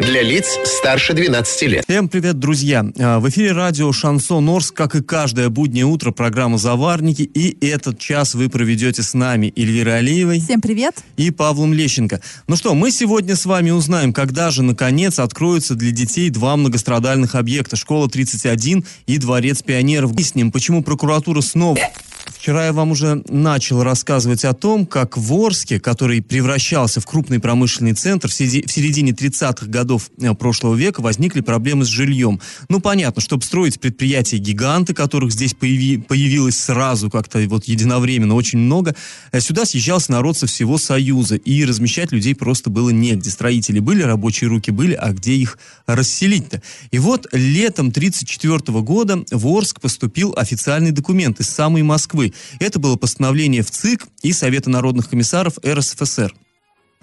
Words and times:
Для 0.00 0.22
лиц 0.22 0.58
старше 0.64 1.14
12 1.14 1.62
лет. 1.62 1.84
Всем 1.88 2.08
привет, 2.08 2.38
друзья! 2.38 2.84
А, 2.98 3.18
В 3.18 3.28
эфире 3.28 3.52
радио 3.52 3.90
Шансон 3.92 4.48
Орск, 4.48 4.74
как 4.74 4.94
и 4.94 5.02
каждое 5.02 5.48
буднее 5.48 5.84
утро, 5.84 6.10
программа 6.10 6.58
«Заварники». 6.58 7.22
И 7.22 7.56
этот 7.66 7.98
час 7.98 8.34
вы 8.34 8.48
проведете 8.48 9.02
с 9.02 9.14
нами 9.14 9.52
Эльвирой 9.56 9.98
Алиевой 9.98 10.40
Всем 10.40 10.60
привет. 10.60 10.96
и 11.16 11.30
Павлом 11.30 11.72
Лещенко. 11.72 12.20
Ну 12.46 12.56
что, 12.56 12.74
мы 12.74 12.90
сегодня 12.90 13.36
с 13.36 13.46
вами 13.46 13.70
узнаем, 13.70 14.12
когда 14.12 14.50
же, 14.50 14.62
наконец, 14.62 15.18
откроются 15.18 15.74
для 15.74 15.90
детей 15.90 16.30
два 16.30 16.56
многострадальных 16.56 17.34
объекта– 17.34 17.76
«Школа-31» 17.76 18.84
и 19.06 19.18
«Дворец 19.18 19.62
пионеров». 19.62 20.12
Выясним, 20.12 20.52
почему 20.52 20.82
прокуратура 20.82 21.40
снова... 21.40 21.78
Вчера 22.46 22.66
я 22.66 22.72
вам 22.72 22.92
уже 22.92 23.24
начал 23.28 23.82
рассказывать 23.82 24.44
о 24.44 24.52
том, 24.52 24.86
как 24.86 25.16
в 25.16 25.34
Орске, 25.34 25.80
который 25.80 26.22
превращался 26.22 27.00
в 27.00 27.04
крупный 27.04 27.40
промышленный 27.40 27.92
центр, 27.94 28.28
в 28.28 28.32
середи- 28.32 28.64
в 28.64 28.70
середине 28.70 29.10
30-х 29.10 29.66
годов 29.66 30.12
э, 30.20 30.32
прошлого 30.32 30.76
века 30.76 31.00
возникли 31.00 31.40
проблемы 31.40 31.84
с 31.84 31.88
жильем. 31.88 32.40
Ну, 32.68 32.78
понятно, 32.78 33.20
чтобы 33.20 33.42
строить 33.42 33.80
предприятия-гиганты, 33.80 34.94
которых 34.94 35.32
здесь 35.32 35.56
появи- 35.60 36.00
появилось 36.00 36.56
сразу 36.56 37.10
как-то 37.10 37.40
вот 37.48 37.64
единовременно 37.64 38.36
очень 38.36 38.60
много, 38.60 38.94
э, 39.32 39.40
сюда 39.40 39.64
съезжался 39.64 40.12
народ 40.12 40.38
со 40.38 40.46
всего 40.46 40.78
Союза, 40.78 41.34
и 41.34 41.64
размещать 41.64 42.12
людей 42.12 42.36
просто 42.36 42.70
было 42.70 42.90
негде. 42.90 43.28
Строители 43.28 43.80
были, 43.80 44.02
рабочие 44.02 44.48
руки 44.48 44.70
были, 44.70 44.94
а 44.94 45.10
где 45.10 45.32
их 45.32 45.58
расселить-то? 45.88 46.62
И 46.92 47.00
вот 47.00 47.26
летом 47.32 47.88
1934 47.88 48.82
года 48.82 49.24
в 49.32 49.48
Орск 49.48 49.80
поступил 49.80 50.32
официальный 50.36 50.92
документ 50.92 51.40
из 51.40 51.48
самой 51.48 51.82
Москвы. 51.82 52.32
Это 52.58 52.78
было 52.78 52.96
постановление 52.96 53.62
в 53.62 53.70
ЦИК 53.70 54.06
и 54.22 54.32
Совета 54.32 54.70
народных 54.70 55.08
комиссаров 55.08 55.58
РСФСР. 55.64 56.34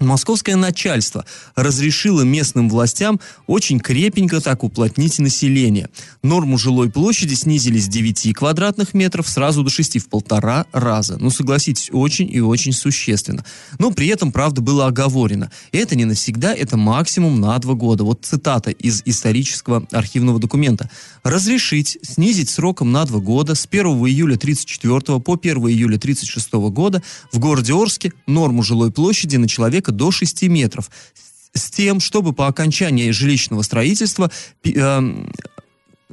Московское 0.00 0.56
начальство 0.56 1.24
разрешило 1.54 2.22
местным 2.22 2.68
властям 2.68 3.20
очень 3.46 3.78
крепенько 3.78 4.40
так 4.40 4.64
уплотнить 4.64 5.20
население. 5.20 5.88
Норму 6.22 6.58
жилой 6.58 6.90
площади 6.90 7.34
снизили 7.34 7.78
с 7.78 7.86
9 7.86 8.34
квадратных 8.34 8.92
метров 8.92 9.28
сразу 9.28 9.62
до 9.62 9.70
6 9.70 10.00
в 10.00 10.08
полтора 10.08 10.66
раза. 10.72 11.16
Ну, 11.20 11.30
согласитесь, 11.30 11.90
очень 11.92 12.28
и 12.30 12.40
очень 12.40 12.72
существенно. 12.72 13.44
Но 13.78 13.92
при 13.92 14.08
этом, 14.08 14.32
правда, 14.32 14.60
было 14.60 14.86
оговорено. 14.86 15.52
Это 15.70 15.94
не 15.94 16.04
навсегда, 16.04 16.52
это 16.52 16.76
максимум 16.76 17.40
на 17.40 17.56
два 17.58 17.74
года. 17.74 18.02
Вот 18.02 18.24
цитата 18.24 18.70
из 18.70 19.02
исторического 19.04 19.86
архивного 19.92 20.40
документа. 20.40 20.90
Разрешить 21.22 21.98
снизить 22.02 22.50
сроком 22.50 22.90
на 22.90 23.04
два 23.04 23.20
года 23.20 23.54
с 23.54 23.66
1 23.70 23.86
июля 23.86 24.36
34 24.36 25.20
по 25.20 25.38
1 25.40 25.56
июля 25.68 25.98
36 25.98 26.52
года 26.52 27.00
в 27.32 27.38
городе 27.38 27.74
Орске 27.74 28.12
норму 28.26 28.64
жилой 28.64 28.90
площади 28.90 29.36
на 29.36 29.48
человека 29.48 29.83
до 29.92 30.10
6 30.10 30.42
метров. 30.44 30.90
С 31.54 31.70
тем, 31.70 32.00
чтобы 32.00 32.32
по 32.32 32.48
окончании 32.48 33.10
жилищного 33.10 33.62
строительства 33.62 34.30
эм, 34.64 35.32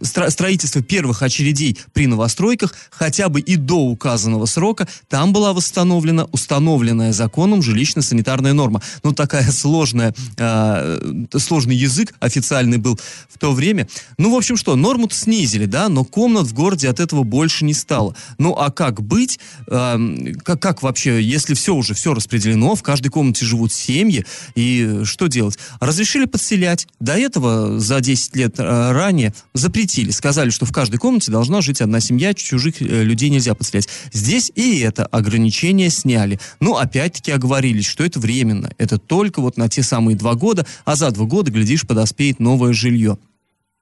строительство 0.02 0.82
первых 0.82 1.22
очередей 1.22 1.78
при 1.94 2.08
новостройках 2.08 2.74
хотя 2.90 3.30
бы 3.30 3.40
и 3.40 3.56
до 3.56 3.78
указанного 3.78 4.46
срока 4.46 4.88
там 5.10 5.34
была 5.34 5.54
восстановлена 5.54 6.26
установленная 6.32 7.14
законом 7.14 7.62
жилищно-санитарная 7.62 8.54
норма. 8.54 8.82
Ну, 9.04 9.14
такая 9.14 9.50
сложная, 9.52 10.14
э, 10.38 11.26
сложный 11.38 11.76
язык 11.76 12.14
официальный 12.20 12.78
был 12.78 13.00
в 13.30 13.38
то 13.38 13.54
время. 13.54 13.88
Ну, 14.18 14.34
в 14.34 14.36
общем, 14.36 14.58
что, 14.58 14.76
норму-то 14.76 15.16
снизили, 15.16 15.66
да, 15.66 15.90
но 15.90 16.04
комнат 16.04 16.48
в 16.48 16.54
городе 16.54 16.90
от 16.90 17.00
этого 17.00 17.24
больше 17.24 17.66
не 17.66 17.74
стало. 17.74 18.16
Ну, 18.38 18.54
а 18.54 18.72
как 18.72 19.02
быть? 19.02 19.40
Эм, 19.68 20.36
как, 20.44 20.62
как 20.62 20.84
вообще, 20.84 21.22
если 21.22 21.54
все 21.54 21.76
уже, 21.76 21.94
все 21.94 22.14
распределено, 22.14 22.76
в 22.76 22.84
каждой 22.84 23.10
комнате 23.10 23.46
живут 23.46 23.72
семьи, 23.72 24.26
и 24.56 25.02
что 25.04 25.28
делать? 25.28 25.58
Разрешили 25.80 26.26
подселять. 26.26 26.88
До 27.00 27.18
этого 27.18 27.80
за 27.80 28.00
10 28.02 28.36
лет 28.36 28.56
э, 28.58 28.92
ранее 28.92 29.34
запретили. 29.54 29.91
Сказали, 30.12 30.50
что 30.50 30.66
в 30.66 30.72
каждой 30.72 30.98
комнате 30.98 31.32
должна 31.32 31.62
жить 31.62 31.82
одна 31.82 32.00
семья, 32.00 32.34
чужих 32.34 32.82
э, 32.82 33.04
людей 33.04 33.30
нельзя 33.30 33.54
подселять. 33.54 33.88
Здесь 34.14 34.52
и 34.56 34.80
это 34.80 35.06
ограничение 35.06 35.90
сняли. 35.90 36.40
Ну, 36.60 36.76
опять-таки 36.78 37.32
оговорились, 37.32 37.86
что 37.86 38.04
это 38.04 38.20
временно. 38.20 38.72
Это 38.78 38.98
только 38.98 39.42
вот 39.42 39.58
на 39.58 39.70
те 39.70 39.84
самые 39.84 40.16
два 40.16 40.36
года, 40.36 40.66
а 40.86 40.96
за 40.96 41.12
два 41.12 41.26
года, 41.26 41.52
глядишь, 41.52 41.86
подоспеет 41.88 42.40
новое 42.40 42.74
жилье. 42.74 43.18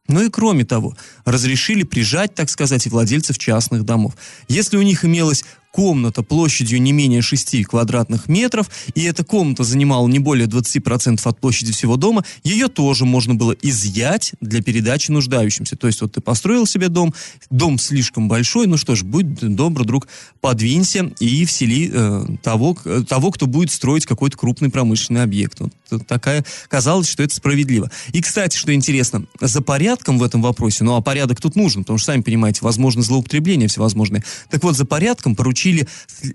Ну 0.09 0.23
и 0.23 0.29
кроме 0.29 0.65
того, 0.65 0.97
разрешили 1.23 1.83
прижать, 1.83 2.33
так 2.33 2.49
сказать, 2.49 2.85
и 2.87 2.89
владельцев 2.89 3.37
частных 3.37 3.85
домов. 3.85 4.15
Если 4.47 4.75
у 4.75 4.81
них 4.81 5.05
имелась 5.05 5.45
комната 5.71 6.23
площадью 6.23 6.81
не 6.81 6.91
менее 6.91 7.21
6 7.21 7.65
квадратных 7.65 8.27
метров, 8.27 8.69
и 8.95 9.03
эта 9.03 9.23
комната 9.23 9.63
занимала 9.63 10.07
не 10.07 10.19
более 10.19 10.47
20% 10.47 11.21
от 11.23 11.39
площади 11.39 11.71
всего 11.71 11.95
дома, 11.97 12.23
ее 12.43 12.67
тоже 12.67 13.05
можно 13.05 13.35
было 13.35 13.51
изъять 13.61 14.33
для 14.41 14.61
передачи 14.61 15.11
нуждающимся. 15.11 15.75
То 15.75 15.87
есть 15.87 16.01
вот 16.01 16.13
ты 16.13 16.21
построил 16.21 16.65
себе 16.65 16.89
дом, 16.89 17.13
дом 17.49 17.77
слишком 17.79 18.27
большой, 18.27 18.67
ну 18.67 18.77
что 18.77 18.95
ж, 18.95 19.03
будь 19.03 19.35
добр, 19.35 19.85
друг, 19.85 20.07
подвинься 20.41 21.11
и 21.19 21.45
всели 21.45 21.91
э, 21.93 22.25
того, 22.43 22.73
к- 22.75 23.03
того, 23.05 23.31
кто 23.31 23.45
будет 23.45 23.71
строить 23.71 24.05
какой-то 24.05 24.37
крупный 24.37 24.69
промышленный 24.69 25.23
объект. 25.23 25.59
Вот 25.59 25.73
такая, 26.07 26.45
казалось, 26.67 27.09
что 27.09 27.23
это 27.23 27.33
справедливо. 27.35 27.89
И, 28.11 28.21
кстати, 28.21 28.57
что 28.57 28.73
интересно, 28.73 29.25
за 29.39 29.61
порядком 29.61 30.17
в 30.19 30.23
этом 30.23 30.41
вопросе, 30.41 30.83
ну 30.83 30.95
а 30.95 31.01
порядок 31.01 31.41
тут 31.41 31.55
нужен, 31.55 31.83
потому 31.83 31.97
что, 31.99 32.11
сами 32.11 32.21
понимаете, 32.21 32.59
возможно 32.61 33.01
злоупотребления 33.01 33.67
всевозможные. 33.67 34.23
Так 34.49 34.63
вот, 34.63 34.75
за 34.75 34.85
порядком 34.85 35.35
поручили 35.59 35.87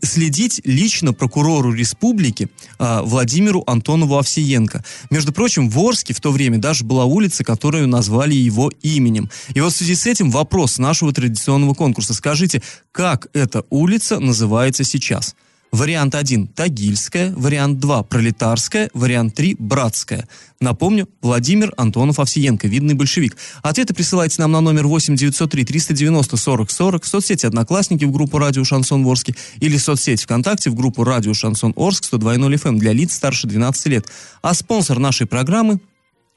следить 0.02 0.60
лично 0.64 1.12
прокурору 1.12 1.72
республики 1.72 2.48
а, 2.78 3.02
Владимиру 3.02 3.64
Антонову 3.66 4.18
Овсиенко. 4.18 4.84
Между 5.10 5.32
прочим, 5.32 5.70
в 5.70 5.78
Орске 5.78 6.12
в 6.12 6.20
то 6.20 6.30
время 6.30 6.58
даже 6.58 6.84
была 6.84 7.04
улица, 7.04 7.42
которую 7.42 7.88
назвали 7.88 8.34
его 8.34 8.70
именем. 8.82 9.30
И 9.54 9.60
вот 9.60 9.72
в 9.72 9.76
связи 9.76 9.94
с 9.94 10.06
этим 10.06 10.30
вопрос 10.30 10.78
нашего 10.78 11.12
традиционного 11.12 11.74
конкурса. 11.74 12.12
Скажите, 12.12 12.62
как 12.92 13.28
эта 13.32 13.64
улица 13.70 14.20
называется 14.20 14.84
сейчас? 14.84 15.34
Вариант 15.74 16.14
1– 16.14 16.46
Тагильская, 16.54 17.32
вариант 17.34 17.80
2– 17.80 18.02
Пролетарская, 18.04 18.90
вариант 18.94 19.34
3– 19.34 19.56
Братская. 19.58 20.28
Напомню, 20.60 21.08
Владимир 21.20 21.74
Антонов 21.76 22.20
Овсиенко, 22.20 22.68
видный 22.68 22.94
большевик. 22.94 23.36
Ответы 23.60 23.92
присылайте 23.92 24.40
нам 24.40 24.52
на 24.52 24.60
номер 24.60 24.86
8 24.86 25.16
903 25.16 25.64
390 25.64 26.36
40 26.36 26.70
40 26.70 27.02
в 27.02 27.08
соцсети 27.08 27.46
«Одноклассники» 27.46 28.04
в 28.04 28.12
группу 28.12 28.38
«Радио 28.38 28.62
Шансон 28.62 29.04
Орске» 29.04 29.34
или 29.58 29.76
в 29.76 29.82
соцсети 29.82 30.22
ВКонтакте 30.22 30.70
в 30.70 30.76
группу 30.76 31.02
«Радио 31.02 31.34
Шансон 31.34 31.72
Орск» 31.74 32.04
102.0 32.04 32.54
FM 32.54 32.78
для 32.78 32.92
лиц 32.92 33.12
старше 33.12 33.48
12 33.48 33.86
лет. 33.86 34.06
А 34.42 34.54
спонсор 34.54 35.00
нашей 35.00 35.26
программы 35.26 35.80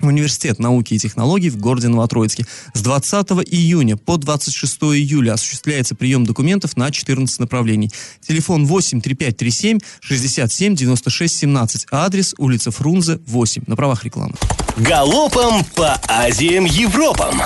Университет 0.02 0.60
науки 0.60 0.94
и 0.94 1.00
технологий 1.00 1.50
в 1.50 1.58
городе 1.58 1.88
Новотроицке. 1.88 2.46
С 2.74 2.82
20 2.82 3.30
июня 3.52 3.98
по 3.98 4.18
26 4.18 4.78
июля 4.84 5.34
осуществляется 5.34 5.96
прием 5.96 6.24
документов 6.24 6.78
на 6.78 6.92
14 6.92 7.40
направлений. 7.40 7.92
Телефон 8.22 8.68
8 8.68 9.02
3537 9.02 9.80
67 10.02 10.76
96 10.76 11.36
17. 11.36 11.88
Адрес 11.90 12.36
улица 12.38 12.70
Фрунзе 12.70 13.20
8. 13.26 13.64
На 13.66 13.76
правах 13.76 14.06
рекламы. 14.06 14.36
Галопом 14.78 15.64
по 15.76 16.00
Азиям 16.08 16.66
Европам. 16.66 17.42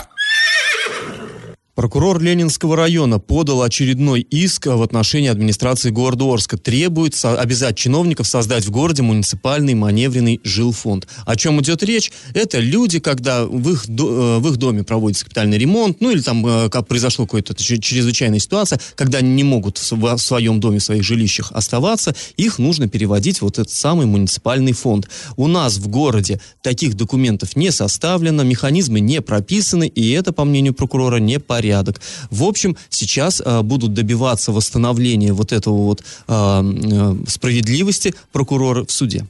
Прокурор 1.82 2.22
Ленинского 2.22 2.76
района 2.76 3.18
подал 3.18 3.64
очередной 3.64 4.22
иск 4.22 4.68
в 4.68 4.84
отношении 4.84 5.30
администрации 5.30 5.90
города 5.90 6.32
Орска. 6.32 6.56
Требует 6.56 7.16
обязать 7.26 7.76
чиновников 7.76 8.28
создать 8.28 8.66
в 8.66 8.70
городе 8.70 9.02
муниципальный 9.02 9.74
маневренный 9.74 10.40
жилфонд. 10.44 11.08
О 11.26 11.36
чем 11.36 11.60
идет 11.60 11.82
речь? 11.82 12.12
Это 12.36 12.60
люди, 12.60 13.00
когда 13.00 13.46
в 13.46 13.68
их, 13.68 13.90
э, 13.90 14.38
в 14.38 14.48
их 14.48 14.58
доме 14.58 14.84
проводится 14.84 15.26
капитальный 15.26 15.58
ремонт, 15.58 16.02
ну 16.02 16.12
или 16.12 16.22
там 16.22 16.46
э, 16.46 16.70
как 16.70 16.86
произошло 16.86 17.26
какая-то 17.26 17.54
чре- 17.54 17.80
чрезвычайная 17.80 18.38
ситуация, 18.38 18.80
когда 18.94 19.18
они 19.18 19.34
не 19.34 19.44
могут 19.44 19.80
в 19.80 20.18
своем 20.20 20.60
доме, 20.60 20.78
в 20.78 20.84
своих 20.84 21.02
жилищах 21.02 21.52
оставаться, 21.52 22.14
их 22.38 22.60
нужно 22.60 22.90
переводить 22.90 23.40
в 23.40 23.42
вот 23.42 23.58
этот 23.58 23.74
самый 23.74 24.06
муниципальный 24.06 24.74
фонд. 24.74 25.10
У 25.36 25.48
нас 25.48 25.78
в 25.78 25.88
городе 25.88 26.40
таких 26.62 26.94
документов 26.94 27.56
не 27.56 27.72
составлено, 27.72 28.44
механизмы 28.44 29.00
не 29.00 29.20
прописаны, 29.20 29.88
и 29.88 30.12
это, 30.12 30.32
по 30.32 30.46
мнению 30.46 30.76
прокурора, 30.76 31.18
не 31.18 31.40
порядок. 31.40 31.71
В 32.30 32.44
общем, 32.44 32.76
сейчас 32.90 33.42
э, 33.44 33.62
будут 33.62 33.94
добиваться 33.94 34.52
восстановления 34.52 35.34
вот 35.34 35.52
этого 35.52 35.76
вот 35.76 36.02
э, 36.02 36.04
э, 36.28 37.16
справедливости 37.28 38.14
прокурора 38.32 38.86
в 38.86 38.92
суде. 38.92 39.26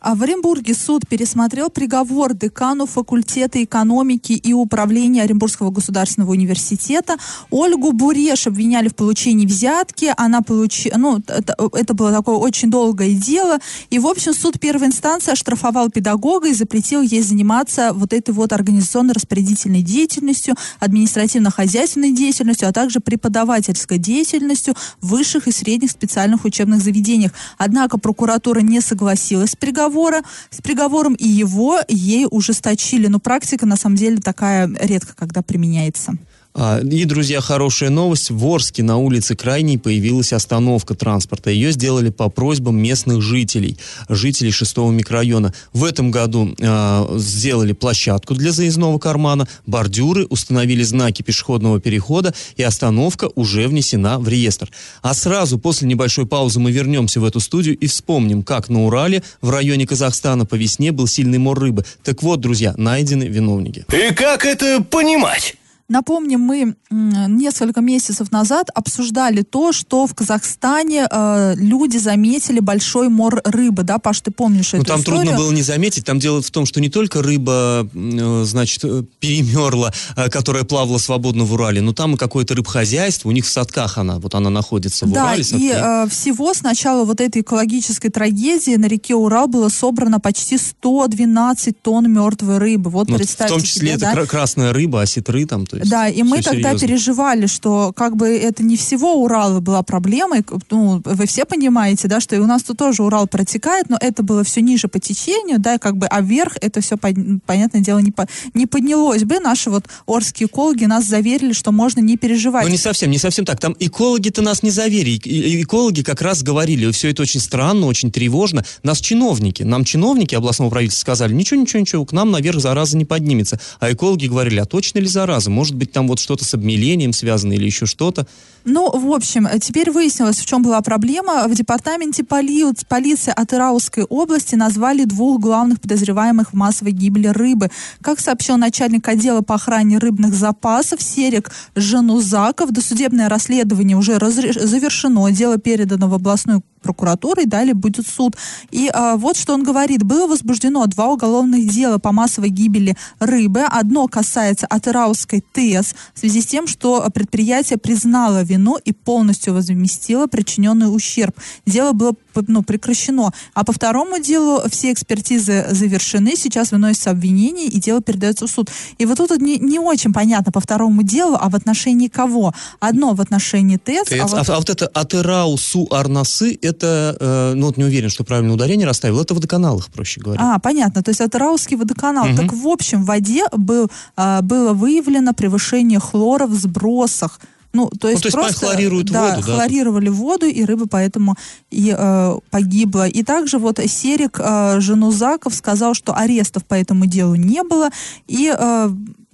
А 0.00 0.14
в 0.14 0.22
Оренбурге 0.22 0.74
суд 0.74 1.08
пересмотрел 1.08 1.70
приговор 1.70 2.32
декану 2.32 2.86
факультета 2.86 3.62
экономики 3.64 4.32
и 4.32 4.52
управления 4.52 5.22
Оренбургского 5.22 5.70
государственного 5.70 6.30
университета. 6.30 7.16
Ольгу 7.50 7.92
Буреш 7.92 8.46
обвиняли 8.46 8.88
в 8.88 8.94
получении 8.94 9.44
взятки. 9.44 10.14
Она 10.16 10.42
получила, 10.42 10.98
ну, 10.98 11.18
это, 11.26 11.56
это 11.72 11.94
было 11.94 12.12
такое 12.12 12.36
очень 12.36 12.70
долгое 12.70 13.12
дело. 13.12 13.58
И, 13.90 13.98
в 13.98 14.06
общем, 14.06 14.34
суд 14.34 14.60
первой 14.60 14.86
инстанции 14.86 15.32
оштрафовал 15.32 15.90
педагога 15.90 16.48
и 16.48 16.54
запретил 16.54 17.02
ей 17.02 17.22
заниматься 17.22 17.92
вот 17.92 18.12
этой 18.12 18.32
вот 18.32 18.52
организационно-распорядительной 18.52 19.82
деятельностью, 19.82 20.54
административно-хозяйственной 20.78 22.12
деятельностью, 22.12 22.68
а 22.68 22.72
также 22.72 23.00
преподавательской 23.00 23.98
деятельностью 23.98 24.74
в 25.00 25.08
высших 25.08 25.48
и 25.48 25.52
средних 25.52 25.90
специальных 25.90 26.44
учебных 26.44 26.82
заведениях. 26.82 27.32
Однако 27.56 27.98
прокуратура 27.98 28.60
не 28.60 28.80
согласилась 28.80 29.50
с 29.50 29.56
приговором 29.56 29.87
приговора, 29.88 30.22
с 30.50 30.60
приговором 30.60 31.14
и 31.14 31.26
его 31.26 31.78
ей 31.88 32.26
ужесточили. 32.30 33.06
Но 33.06 33.18
практика, 33.18 33.66
на 33.66 33.76
самом 33.76 33.96
деле, 33.96 34.18
такая 34.18 34.70
редко 34.80 35.14
когда 35.16 35.42
применяется. 35.42 36.14
А, 36.60 36.80
и, 36.80 37.04
друзья, 37.04 37.40
хорошая 37.40 37.88
новость. 37.88 38.30
В 38.32 38.44
Орске 38.44 38.82
на 38.82 38.96
улице 38.96 39.36
Крайней 39.36 39.78
появилась 39.78 40.32
остановка 40.32 40.96
транспорта. 40.96 41.50
Ее 41.50 41.70
сделали 41.70 42.10
по 42.10 42.28
просьбам 42.28 42.76
местных 42.82 43.22
жителей, 43.22 43.78
жителей 44.08 44.50
шестого 44.50 44.90
микрорайона. 44.90 45.54
В 45.72 45.84
этом 45.84 46.10
году 46.10 46.56
э, 46.58 47.16
сделали 47.16 47.74
площадку 47.74 48.34
для 48.34 48.50
заездного 48.50 48.98
кармана, 48.98 49.46
бордюры, 49.66 50.24
установили 50.24 50.82
знаки 50.82 51.22
пешеходного 51.22 51.80
перехода, 51.80 52.34
и 52.56 52.64
остановка 52.64 53.30
уже 53.36 53.68
внесена 53.68 54.18
в 54.18 54.26
реестр. 54.26 54.68
А 55.00 55.14
сразу 55.14 55.60
после 55.60 55.86
небольшой 55.86 56.26
паузы 56.26 56.58
мы 56.58 56.72
вернемся 56.72 57.20
в 57.20 57.24
эту 57.24 57.38
студию 57.38 57.78
и 57.78 57.86
вспомним, 57.86 58.42
как 58.42 58.68
на 58.68 58.84
Урале 58.84 59.22
в 59.42 59.50
районе 59.50 59.86
Казахстана 59.86 60.44
по 60.44 60.56
весне 60.56 60.90
был 60.90 61.06
сильный 61.06 61.38
мор 61.38 61.60
рыбы. 61.60 61.84
Так 62.02 62.24
вот, 62.24 62.40
друзья, 62.40 62.74
найдены 62.76 63.28
виновники. 63.28 63.86
И 63.92 64.12
как 64.12 64.44
это 64.44 64.82
понимать? 64.82 65.54
Напомним, 65.90 66.40
мы 66.40 66.74
несколько 66.90 67.80
месяцев 67.80 68.30
назад 68.30 68.68
обсуждали 68.74 69.40
то, 69.40 69.72
что 69.72 70.06
в 70.06 70.14
Казахстане 70.14 71.06
э, 71.10 71.54
люди 71.56 71.96
заметили 71.96 72.60
большой 72.60 73.08
мор 73.08 73.40
рыбы, 73.42 73.84
да, 73.84 73.98
Паш, 73.98 74.20
ты 74.20 74.30
помнишь 74.30 74.72
ну, 74.74 74.80
эту 74.80 74.86
там 74.86 75.00
историю? 75.00 75.22
трудно 75.22 75.38
было 75.38 75.50
не 75.50 75.62
заметить, 75.62 76.04
там 76.04 76.18
дело 76.18 76.42
в 76.42 76.50
том, 76.50 76.66
что 76.66 76.82
не 76.82 76.90
только 76.90 77.22
рыба, 77.22 77.88
э, 77.94 78.42
значит, 78.44 78.84
э, 78.84 79.02
перемерла, 79.18 79.90
э, 80.14 80.28
которая 80.28 80.64
плавала 80.64 80.98
свободно 80.98 81.44
в 81.44 81.54
Урале, 81.54 81.80
но 81.80 81.94
там 81.94 82.16
и 82.16 82.18
какое-то 82.18 82.54
рыбхозяйство, 82.54 83.30
у 83.30 83.32
них 83.32 83.46
в 83.46 83.50
садках 83.50 83.96
она, 83.96 84.18
вот 84.18 84.34
она 84.34 84.50
находится 84.50 85.06
в 85.06 85.12
да, 85.12 85.24
Урале. 85.24 85.44
Да, 85.50 85.56
и 85.56 85.70
э, 85.70 86.08
всего 86.10 86.52
с 86.52 86.60
начала 86.60 87.06
вот 87.06 87.22
этой 87.22 87.40
экологической 87.40 88.10
трагедии 88.10 88.76
на 88.76 88.86
реке 88.86 89.14
Урал 89.14 89.48
было 89.48 89.70
собрано 89.70 90.20
почти 90.20 90.58
112 90.58 91.80
тонн 91.80 92.12
мертвой 92.12 92.58
рыбы. 92.58 92.90
Вот 92.90 93.08
ну, 93.08 93.16
представьте 93.16 93.54
В 93.54 93.56
том 93.56 93.66
числе 93.66 93.92
себе, 93.92 93.92
это 93.92 94.14
да? 94.14 94.26
красная 94.26 94.74
рыба, 94.74 95.00
осетры 95.00 95.46
там, 95.46 95.64
то 95.64 95.77
есть 95.78 95.90
Да, 95.90 96.08
и 96.08 96.22
мы 96.22 96.42
тогда 96.42 96.70
серьезно. 96.70 96.86
переживали, 96.86 97.46
что 97.46 97.92
как 97.94 98.16
бы 98.16 98.28
это 98.28 98.62
не 98.62 98.76
всего 98.76 99.22
Урала 99.22 99.60
была 99.60 99.82
проблема. 99.82 100.36
Ну, 100.70 101.00
вы 101.04 101.26
все 101.26 101.44
понимаете, 101.44 102.08
да, 102.08 102.20
что 102.20 102.36
и 102.36 102.38
у 102.38 102.46
нас 102.46 102.62
тут 102.62 102.78
тоже 102.78 103.02
Урал 103.02 103.26
протекает, 103.26 103.88
но 103.88 103.96
это 104.00 104.22
было 104.22 104.44
все 104.44 104.60
ниже 104.60 104.88
по 104.88 104.98
течению, 104.98 105.58
да, 105.58 105.78
как 105.78 105.96
бы, 105.96 106.06
а 106.06 106.20
вверх 106.20 106.56
это 106.60 106.80
все, 106.80 106.96
понятное 106.96 107.80
дело, 107.80 107.98
не, 107.98 108.10
по, 108.10 108.26
не 108.54 108.66
поднялось 108.66 109.24
бы. 109.24 109.38
Наши 109.40 109.70
вот 109.70 109.86
орские 110.06 110.48
экологи 110.48 110.84
нас 110.84 111.04
заверили, 111.04 111.52
что 111.52 111.72
можно 111.72 112.00
не 112.00 112.16
переживать. 112.16 112.64
Ну, 112.64 112.70
не 112.70 112.78
совсем, 112.78 113.10
не 113.10 113.18
совсем 113.18 113.44
так. 113.44 113.60
Там 113.60 113.76
экологи-то 113.78 114.42
нас 114.42 114.62
не 114.62 114.70
заверили. 114.70 115.18
Экологи 115.62 116.02
как 116.02 116.22
раз 116.22 116.42
говорили, 116.42 116.90
все 116.92 117.10
это 117.10 117.22
очень 117.22 117.40
странно, 117.40 117.86
очень 117.86 118.10
тревожно. 118.10 118.64
Нас 118.82 119.00
чиновники, 119.00 119.62
нам 119.62 119.84
чиновники 119.84 120.34
областного 120.34 120.70
правительства 120.70 121.02
сказали, 121.02 121.32
ничего, 121.32 121.60
ничего, 121.60 121.80
ничего, 121.80 122.04
к 122.04 122.12
нам 122.12 122.30
наверх 122.30 122.60
зараза 122.60 122.96
не 122.96 123.04
поднимется. 123.04 123.60
А 123.80 123.92
экологи 123.92 124.26
говорили, 124.26 124.60
а 124.60 124.64
точно 124.64 124.98
ли 124.98 125.06
зараза? 125.06 125.50
Может 125.50 125.67
быть, 125.76 125.92
там 125.92 126.08
вот 126.08 126.18
что-то 126.18 126.44
с 126.44 126.54
обмелением 126.54 127.12
связано 127.12 127.52
или 127.52 127.66
еще 127.66 127.86
что-то. 127.86 128.26
Ну, 128.64 128.90
в 128.90 129.12
общем, 129.12 129.48
теперь 129.60 129.90
выяснилось, 129.90 130.36
в 130.36 130.46
чем 130.46 130.62
была 130.62 130.80
проблема. 130.82 131.46
В 131.48 131.54
департаменте 131.54 132.24
поли... 132.24 132.64
полиции 132.88 133.32
Атыраусской 133.34 134.04
области 134.04 134.56
назвали 134.56 135.04
двух 135.04 135.40
главных 135.40 135.80
подозреваемых 135.80 136.52
в 136.52 136.54
массовой 136.54 136.92
гибели 136.92 137.28
рыбы. 137.28 137.70
Как 138.02 138.20
сообщил 138.20 138.56
начальник 138.56 139.08
отдела 139.08 139.40
по 139.40 139.54
охране 139.54 139.98
рыбных 139.98 140.34
запасов 140.34 141.00
Серик 141.00 141.50
Жанузаков, 141.76 142.70
досудебное 142.70 143.28
расследование 143.28 143.96
уже 143.96 144.18
разреш... 144.18 144.56
завершено, 144.56 145.30
дело 145.30 145.58
передано 145.58 146.08
в 146.08 146.14
областную 146.14 146.62
прокуратуру 146.80 147.42
и 147.42 147.46
далее 147.46 147.74
будет 147.74 148.06
суд. 148.06 148.36
И 148.70 148.90
а, 148.92 149.16
вот 149.16 149.36
что 149.36 149.54
он 149.54 149.62
говорит. 149.62 150.02
Было 150.02 150.26
возбуждено 150.26 150.86
два 150.86 151.08
уголовных 151.08 151.68
дела 151.68 151.98
по 151.98 152.12
массовой 152.12 152.50
гибели 152.50 152.96
рыбы. 153.18 153.62
Одно 153.62 154.08
касается 154.08 154.66
Атыраусской 154.66 155.42
ТЭС 155.52 155.94
в 156.14 156.18
связи 156.18 156.40
с 156.40 156.46
тем, 156.46 156.66
что 156.66 157.06
предприятие 157.12 157.78
признало 157.78 158.42
вину 158.42 158.76
и 158.84 158.92
полностью 158.92 159.54
возместило 159.54 160.26
причиненный 160.26 160.94
ущерб. 160.94 161.36
Дело 161.66 161.92
было 161.92 162.14
ну, 162.46 162.62
прекращено. 162.62 163.32
А 163.54 163.64
по 163.64 163.72
второму 163.72 164.20
делу 164.20 164.62
все 164.70 164.92
экспертизы 164.92 165.66
завершены, 165.70 166.34
сейчас 166.36 166.72
выносится 166.72 167.10
обвинение 167.10 167.66
и 167.66 167.80
дело 167.80 168.00
передается 168.00 168.46
в 168.46 168.50
суд. 168.50 168.70
И 168.98 169.06
вот 169.06 169.18
тут 169.18 169.40
не, 169.40 169.58
не 169.58 169.78
очень 169.78 170.12
понятно 170.12 170.52
по 170.52 170.60
второму 170.60 171.02
делу, 171.02 171.36
а 171.40 171.48
в 171.48 171.56
отношении 171.56 172.08
кого? 172.08 172.54
Одно 172.80 173.14
в 173.14 173.20
отношении 173.20 173.76
ТЭЦ. 173.76 174.08
ТЭЦ. 174.08 174.20
А, 174.20 174.26
вот... 174.26 174.48
а, 174.48 174.54
а 174.54 174.58
вот 174.58 174.70
это 174.70 174.86
Атырау 174.86 175.56
Су 175.56 175.88
Арнасы, 175.90 176.58
это, 176.68 177.16
э, 177.18 177.52
ну 177.54 177.66
вот 177.66 177.76
не 177.76 177.84
уверен, 177.84 178.08
что 178.08 178.24
правильное 178.24 178.54
ударение 178.54 178.86
расставил, 178.86 179.20
это 179.20 179.34
в 179.34 179.36
водоканалах, 179.36 179.90
проще 179.90 180.20
говоря. 180.20 180.40
А, 180.40 180.58
понятно, 180.58 181.02
то 181.02 181.10
есть 181.10 181.20
Атыраускый 181.20 181.76
водоканал. 181.76 182.26
Угу. 182.26 182.36
Так 182.36 182.52
в 182.52 182.68
общем 182.68 183.02
в 183.02 183.06
воде 183.06 183.44
был, 183.56 183.90
э, 184.16 184.40
было 184.42 184.72
выявлено 184.72 185.32
превышение 185.32 186.00
хлора 186.00 186.46
в 186.46 186.54
сбросах. 186.54 187.40
Ну, 187.72 187.90
то 187.90 188.08
есть, 188.08 188.24
ну, 188.24 188.30
то 188.30 188.38
есть 188.38 188.54
просто 188.54 188.66
хлорируют 188.66 189.10
да, 189.10 189.30
воду, 189.30 189.46
да? 189.46 189.54
хлорировали 189.54 190.08
воду, 190.08 190.46
и 190.46 190.64
рыба 190.64 190.86
поэтому 190.88 191.36
и 191.70 191.94
э, 191.96 192.38
погибла. 192.50 193.06
И 193.06 193.22
также 193.22 193.58
вот 193.58 193.78
Серик 193.86 194.40
э, 194.42 194.80
Женузаков 194.80 195.54
сказал, 195.54 195.94
что 195.94 196.16
арестов 196.16 196.64
по 196.64 196.74
этому 196.74 197.06
делу 197.06 197.34
не 197.34 197.62
было, 197.62 197.90
и 198.26 198.54
э, 198.56 198.90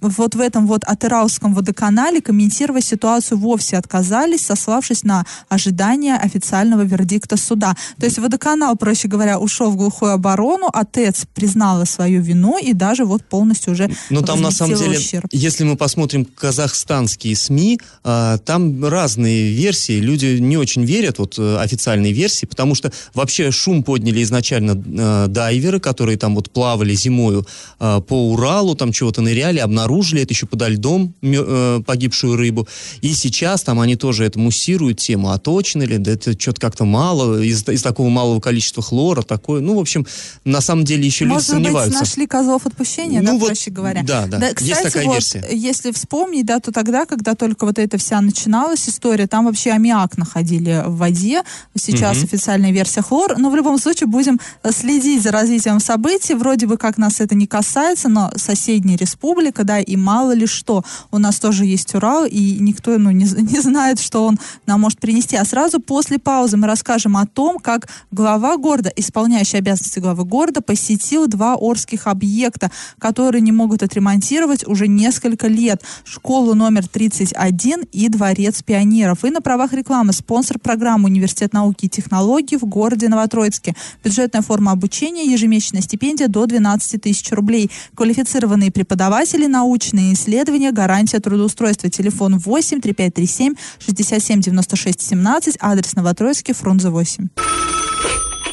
вот 0.09 0.35
в 0.35 0.39
этом 0.39 0.67
вот 0.67 0.83
Атырауском 0.83 1.53
водоканале 1.53 2.21
комментировать 2.21 2.85
ситуацию 2.85 3.37
вовсе 3.37 3.77
отказались, 3.77 4.45
сославшись 4.45 5.03
на 5.03 5.25
ожидание 5.49 6.15
официального 6.15 6.81
вердикта 6.81 7.37
суда. 7.37 7.75
То 7.99 8.05
есть 8.05 8.19
водоканал, 8.19 8.75
проще 8.75 9.07
говоря, 9.07 9.39
ушел 9.39 9.71
в 9.71 9.75
глухую 9.75 10.11
оборону, 10.11 10.69
а 10.71 10.85
ТЭЦ 10.85 11.25
признала 11.33 11.85
свою 11.85 12.21
вину 12.21 12.57
и 12.57 12.73
даже 12.73 13.05
вот 13.05 13.23
полностью 13.23 13.73
уже 13.73 13.89
Но 14.09 14.21
там 14.21 14.41
на 14.41 14.51
самом 14.51 14.75
деле, 14.75 14.97
ущерб. 14.97 15.27
если 15.31 15.63
мы 15.63 15.75
посмотрим 15.75 16.25
казахстанские 16.25 17.35
СМИ, 17.35 17.79
э, 18.03 18.37
там 18.45 18.85
разные 18.85 19.51
версии, 19.51 19.99
люди 19.99 20.37
не 20.39 20.57
очень 20.57 20.83
верят 20.85 21.19
вот 21.19 21.37
э, 21.37 21.57
официальной 21.57 22.11
версии, 22.11 22.45
потому 22.45 22.75
что 22.75 22.91
вообще 23.13 23.51
шум 23.51 23.83
подняли 23.83 24.23
изначально 24.23 24.71
э, 24.71 25.27
дайверы, 25.27 25.79
которые 25.79 26.17
там 26.17 26.35
вот 26.35 26.51
плавали 26.51 26.93
зимою 26.93 27.45
э, 27.79 28.01
по 28.07 28.31
Уралу, 28.31 28.75
там 28.75 28.91
чего-то 28.91 29.21
ныряли, 29.21 29.59
обнаружили 29.59 29.94
обнаружили 29.95 30.21
это 30.21 30.33
еще 30.33 30.45
подо 30.45 30.67
льдом, 30.67 31.13
э, 31.21 31.81
погибшую 31.85 32.35
рыбу. 32.35 32.67
И 33.01 33.13
сейчас 33.13 33.63
там 33.63 33.79
они 33.79 33.95
тоже 33.95 34.25
это 34.25 34.39
муссируют 34.39 34.99
тему, 34.99 35.31
а 35.31 35.37
точно 35.37 35.83
ли, 35.83 35.97
да 35.97 36.11
это 36.11 36.39
что-то 36.39 36.59
как-то 36.59 36.85
мало, 36.85 37.41
из, 37.41 37.67
из 37.67 37.81
такого 37.81 38.09
малого 38.09 38.39
количества 38.39 38.83
хлора, 38.83 39.21
такое, 39.21 39.61
ну, 39.61 39.75
в 39.75 39.79
общем, 39.79 40.05
на 40.43 40.61
самом 40.61 40.83
деле 40.83 41.05
еще 41.05 41.25
Может 41.25 41.47
люди 41.47 41.51
сомневаются. 41.51 41.99
Быть, 41.99 42.07
нашли 42.07 42.27
козлов 42.27 42.65
отпущения, 42.65 43.21
ну, 43.21 43.27
да, 43.27 43.33
вот, 43.33 43.47
проще 43.47 43.71
говоря. 43.71 44.03
Да, 44.03 44.27
да, 44.27 44.37
да 44.37 44.47
кстати, 44.53 44.69
есть 44.69 44.83
такая 44.83 45.05
вот, 45.05 45.13
версия. 45.13 45.45
Если 45.51 45.91
вспомнить, 45.91 46.45
да, 46.45 46.59
то 46.59 46.71
тогда, 46.71 47.05
когда 47.05 47.35
только 47.35 47.65
вот 47.65 47.79
эта 47.79 47.97
вся 47.97 48.21
начиналась 48.21 48.89
история, 48.89 49.27
там 49.27 49.45
вообще 49.45 49.71
аммиак 49.71 50.17
находили 50.17 50.83
в 50.85 50.97
воде, 50.97 51.43
сейчас 51.77 52.17
угу. 52.17 52.25
официальная 52.25 52.71
версия 52.71 53.01
хлор, 53.01 53.37
но 53.37 53.49
в 53.49 53.55
любом 53.55 53.79
случае 53.79 54.07
будем 54.07 54.39
следить 54.71 55.23
за 55.23 55.31
развитием 55.31 55.79
событий, 55.79 56.33
вроде 56.33 56.67
бы 56.67 56.77
как 56.77 56.97
нас 56.97 57.21
это 57.21 57.35
не 57.35 57.47
касается, 57.47 58.09
но 58.09 58.31
соседняя 58.35 58.97
республика, 58.97 59.63
да, 59.63 59.79
и 59.85 59.95
мало 59.97 60.33
ли 60.33 60.45
что. 60.45 60.83
У 61.11 61.17
нас 61.17 61.39
тоже 61.39 61.65
есть 61.65 61.93
Урал, 61.95 62.25
и 62.25 62.57
никто 62.59 62.97
ну, 62.97 63.11
не, 63.11 63.25
не 63.41 63.59
знает, 63.59 63.99
что 63.99 64.25
он 64.25 64.37
нам 64.65 64.81
может 64.81 64.99
принести. 64.99 65.35
А 65.35 65.45
сразу 65.45 65.79
после 65.79 66.19
паузы 66.19 66.57
мы 66.57 66.67
расскажем 66.67 67.17
о 67.17 67.25
том, 67.25 67.59
как 67.59 67.87
глава 68.11 68.57
города, 68.57 68.91
исполняющий 68.95 69.57
обязанности 69.57 69.99
главы 69.99 70.25
города, 70.25 70.61
посетил 70.61 71.27
два 71.27 71.55
орских 71.55 72.07
объекта, 72.07 72.71
которые 72.99 73.41
не 73.41 73.51
могут 73.51 73.83
отремонтировать 73.83 74.67
уже 74.67 74.87
несколько 74.87 75.47
лет. 75.47 75.83
Школу 76.03 76.53
номер 76.53 76.87
31 76.87 77.83
и 77.91 78.09
Дворец 78.09 78.63
пионеров. 78.63 79.23
И 79.25 79.29
на 79.29 79.41
правах 79.41 79.73
рекламы 79.73 80.13
спонсор 80.13 80.59
программы 80.59 81.05
Университет 81.05 81.53
науки 81.53 81.85
и 81.85 81.89
технологий 81.89 82.57
в 82.57 82.65
городе 82.65 83.09
Новотроицке. 83.09 83.75
Бюджетная 84.03 84.41
форма 84.41 84.71
обучения, 84.71 85.31
ежемесячная 85.31 85.81
стипендия 85.81 86.27
до 86.27 86.45
12 86.45 87.01
тысяч 87.01 87.31
рублей. 87.31 87.69
Квалифицированные 87.95 88.71
преподаватели, 88.71 89.45
научные 89.75 90.13
исследования, 90.13 90.71
гарантия 90.71 91.19
трудоустройства. 91.19 91.89
Телефон 91.89 92.37
8 92.37 92.79
3537 92.79 93.55
67 93.79 94.41
96 94.41 95.01
17, 95.01 95.57
адрес 95.59 95.95
Новотроицкий, 95.95 96.53
Фрунзе 96.53 96.89
8. 96.89 97.27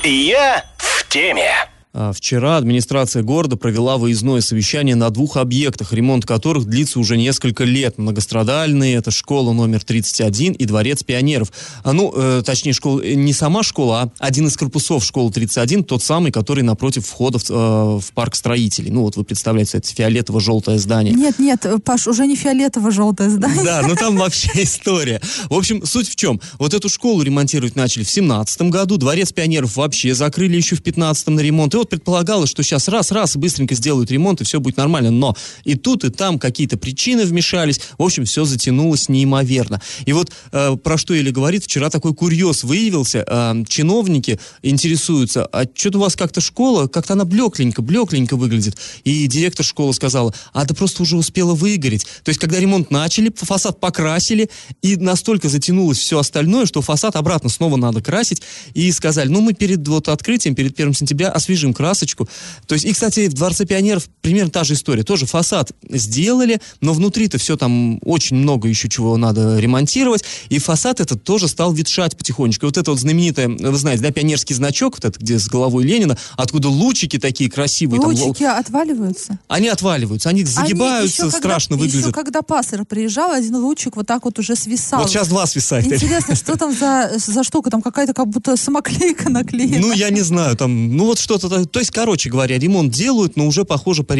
Я 0.02 0.64
в 0.78 1.08
теме. 1.08 1.71
А, 1.94 2.12
Вчера 2.12 2.56
администрация 2.56 3.22
города 3.22 3.56
провела 3.56 3.98
выездное 3.98 4.40
совещание 4.40 4.94
на 4.94 5.10
двух 5.10 5.36
объектах, 5.36 5.92
ремонт 5.92 6.24
которых 6.24 6.64
длится 6.64 6.98
уже 6.98 7.16
несколько 7.18 7.64
лет. 7.64 7.98
Многострадальные, 7.98 8.96
это 8.96 9.10
школа 9.10 9.52
номер 9.52 9.84
31 9.84 10.52
и 10.52 10.64
дворец 10.64 11.02
пионеров. 11.02 11.52
А, 11.84 11.92
ну, 11.92 12.12
э, 12.14 12.42
точнее, 12.44 12.72
школа, 12.72 13.00
э, 13.02 13.12
не 13.12 13.34
сама 13.34 13.62
школа, 13.62 14.10
а 14.18 14.26
один 14.26 14.46
из 14.46 14.56
корпусов 14.56 15.04
школы 15.04 15.30
31, 15.30 15.84
тот 15.84 16.02
самый, 16.02 16.32
который 16.32 16.62
напротив 16.62 17.06
входа 17.06 17.38
в, 17.38 17.50
э, 17.50 17.54
в 17.54 18.12
парк 18.14 18.36
строителей. 18.36 18.90
Ну, 18.90 19.02
вот 19.02 19.16
вы 19.16 19.24
представляете, 19.24 19.78
это 19.78 19.88
фиолетово-желтое 19.88 20.78
здание. 20.78 21.12
Нет, 21.12 21.38
нет, 21.38 21.66
Паш, 21.84 22.06
уже 22.06 22.26
не 22.26 22.36
фиолетово-желтое 22.36 23.28
здание. 23.28 23.64
Да, 23.64 23.82
ну 23.86 23.94
там 23.96 24.16
вообще 24.16 24.50
история. 24.62 25.20
В 25.50 25.54
общем, 25.54 25.84
суть 25.84 26.08
в 26.08 26.16
чем? 26.16 26.40
Вот 26.58 26.72
эту 26.72 26.88
школу 26.88 27.20
ремонтировать 27.22 27.76
начали 27.76 28.04
в 28.04 28.10
17 28.10 28.62
году, 28.62 28.96
дворец 28.96 29.32
пионеров 29.32 29.76
вообще 29.76 30.14
закрыли 30.14 30.56
еще 30.56 30.76
в 30.76 30.82
15 30.82 31.28
на 31.28 31.40
ремонт. 31.40 31.74
И 31.74 31.81
вот 31.82 31.90
предполагалось, 31.90 32.48
что 32.48 32.62
сейчас 32.62 32.88
раз-раз 32.88 33.36
быстренько 33.36 33.74
сделают 33.74 34.10
ремонт, 34.10 34.40
и 34.40 34.44
все 34.44 34.60
будет 34.60 34.76
нормально. 34.76 35.10
Но 35.10 35.36
и 35.64 35.74
тут, 35.74 36.04
и 36.04 36.10
там 36.10 36.38
какие-то 36.38 36.76
причины 36.76 37.24
вмешались. 37.24 37.80
В 37.98 38.02
общем, 38.02 38.24
все 38.24 38.44
затянулось 38.44 39.08
неимоверно. 39.08 39.82
И 40.06 40.12
вот 40.12 40.30
э, 40.52 40.76
про 40.76 40.96
что 40.96 41.14
Или 41.14 41.30
говорит, 41.30 41.64
вчера 41.64 41.90
такой 41.90 42.14
курьез 42.14 42.62
выявился. 42.62 43.24
Э, 43.26 43.64
чиновники 43.68 44.38
интересуются, 44.62 45.44
а 45.46 45.64
что-то 45.74 45.98
у 45.98 46.00
вас 46.02 46.14
как-то 46.14 46.40
школа, 46.40 46.86
как-то 46.86 47.14
она 47.14 47.24
блекленько, 47.24 47.82
блекленько 47.82 48.36
выглядит. 48.36 48.76
И 49.04 49.26
директор 49.26 49.66
школы 49.66 49.92
сказала, 49.92 50.32
а 50.52 50.64
да 50.64 50.74
просто 50.74 51.02
уже 51.02 51.16
успела 51.16 51.54
выгореть. 51.54 52.06
То 52.22 52.28
есть, 52.28 52.40
когда 52.40 52.60
ремонт 52.60 52.90
начали, 52.90 53.32
фасад 53.34 53.80
покрасили, 53.80 54.48
и 54.82 54.96
настолько 54.96 55.48
затянулось 55.48 55.98
все 55.98 56.18
остальное, 56.18 56.66
что 56.66 56.80
фасад 56.80 57.16
обратно 57.16 57.48
снова 57.50 57.76
надо 57.76 58.00
красить. 58.00 58.42
И 58.74 58.90
сказали, 58.92 59.28
ну 59.28 59.40
мы 59.40 59.52
перед 59.52 59.86
вот 59.88 60.08
открытием, 60.08 60.54
перед 60.54 60.78
1 60.78 60.94
сентября 60.94 61.30
освежим 61.30 61.71
красочку. 61.72 62.28
То 62.66 62.74
есть, 62.74 62.84
и, 62.84 62.92
кстати, 62.92 63.28
в 63.28 63.34
Дворце 63.34 63.64
пионеров 63.64 64.08
примерно 64.20 64.50
та 64.50 64.64
же 64.64 64.74
история. 64.74 65.02
Тоже 65.02 65.26
фасад 65.26 65.72
сделали, 65.88 66.60
но 66.80 66.92
внутри-то 66.92 67.38
все 67.38 67.56
там 67.56 67.98
очень 68.04 68.36
много 68.36 68.68
еще 68.68 68.88
чего 68.88 69.16
надо 69.16 69.58
ремонтировать. 69.58 70.24
И 70.48 70.58
фасад 70.58 71.00
этот 71.00 71.24
тоже 71.24 71.48
стал 71.48 71.72
ветшать 71.72 72.16
потихонечку. 72.16 72.66
Вот 72.66 72.76
это 72.76 72.90
вот 72.90 73.00
знаменитое, 73.00 73.48
вы 73.48 73.76
знаете, 73.76 74.02
да, 74.02 74.10
пионерский 74.10 74.54
значок, 74.54 74.96
вот 74.96 75.04
это 75.04 75.18
где 75.18 75.38
с 75.38 75.48
головой 75.48 75.84
Ленина, 75.84 76.16
откуда 76.36 76.68
лучики 76.68 77.18
такие 77.18 77.50
красивые. 77.50 78.00
Лучики 78.00 78.42
там, 78.42 78.58
отваливаются? 78.58 79.38
Они 79.48 79.68
отваливаются, 79.68 80.28
они 80.28 80.44
загибаются, 80.44 81.24
они 81.24 81.32
страшно 81.32 81.76
когда, 81.76 81.84
выглядят. 81.84 82.06
Еще 82.06 82.12
когда 82.12 82.42
пастор 82.42 82.84
приезжал, 82.84 83.32
один 83.32 83.56
лучик 83.56 83.96
вот 83.96 84.06
так 84.06 84.24
вот 84.24 84.38
уже 84.38 84.56
свисал. 84.56 85.00
Вот 85.00 85.10
сейчас 85.10 85.28
два 85.28 85.46
свисает. 85.46 85.86
Интересно, 85.86 86.34
что 86.34 86.56
там 86.56 86.74
за, 86.74 87.12
за 87.16 87.44
штука? 87.44 87.70
Там 87.70 87.82
какая-то 87.82 88.14
как 88.14 88.28
будто 88.28 88.56
самоклейка 88.56 89.30
наклеена. 89.30 89.78
Ну, 89.78 89.92
я 89.92 90.10
не 90.10 90.20
знаю, 90.20 90.56
там, 90.56 90.96
ну 90.96 91.06
вот 91.06 91.18
что-то. 91.18 91.61
То 91.70 91.78
есть, 91.80 91.90
короче 91.90 92.30
говоря, 92.30 92.58
ремонт 92.58 92.92
делают, 92.92 93.36
но 93.36 93.46
уже, 93.46 93.64
похоже, 93.64 94.02
по, 94.02 94.14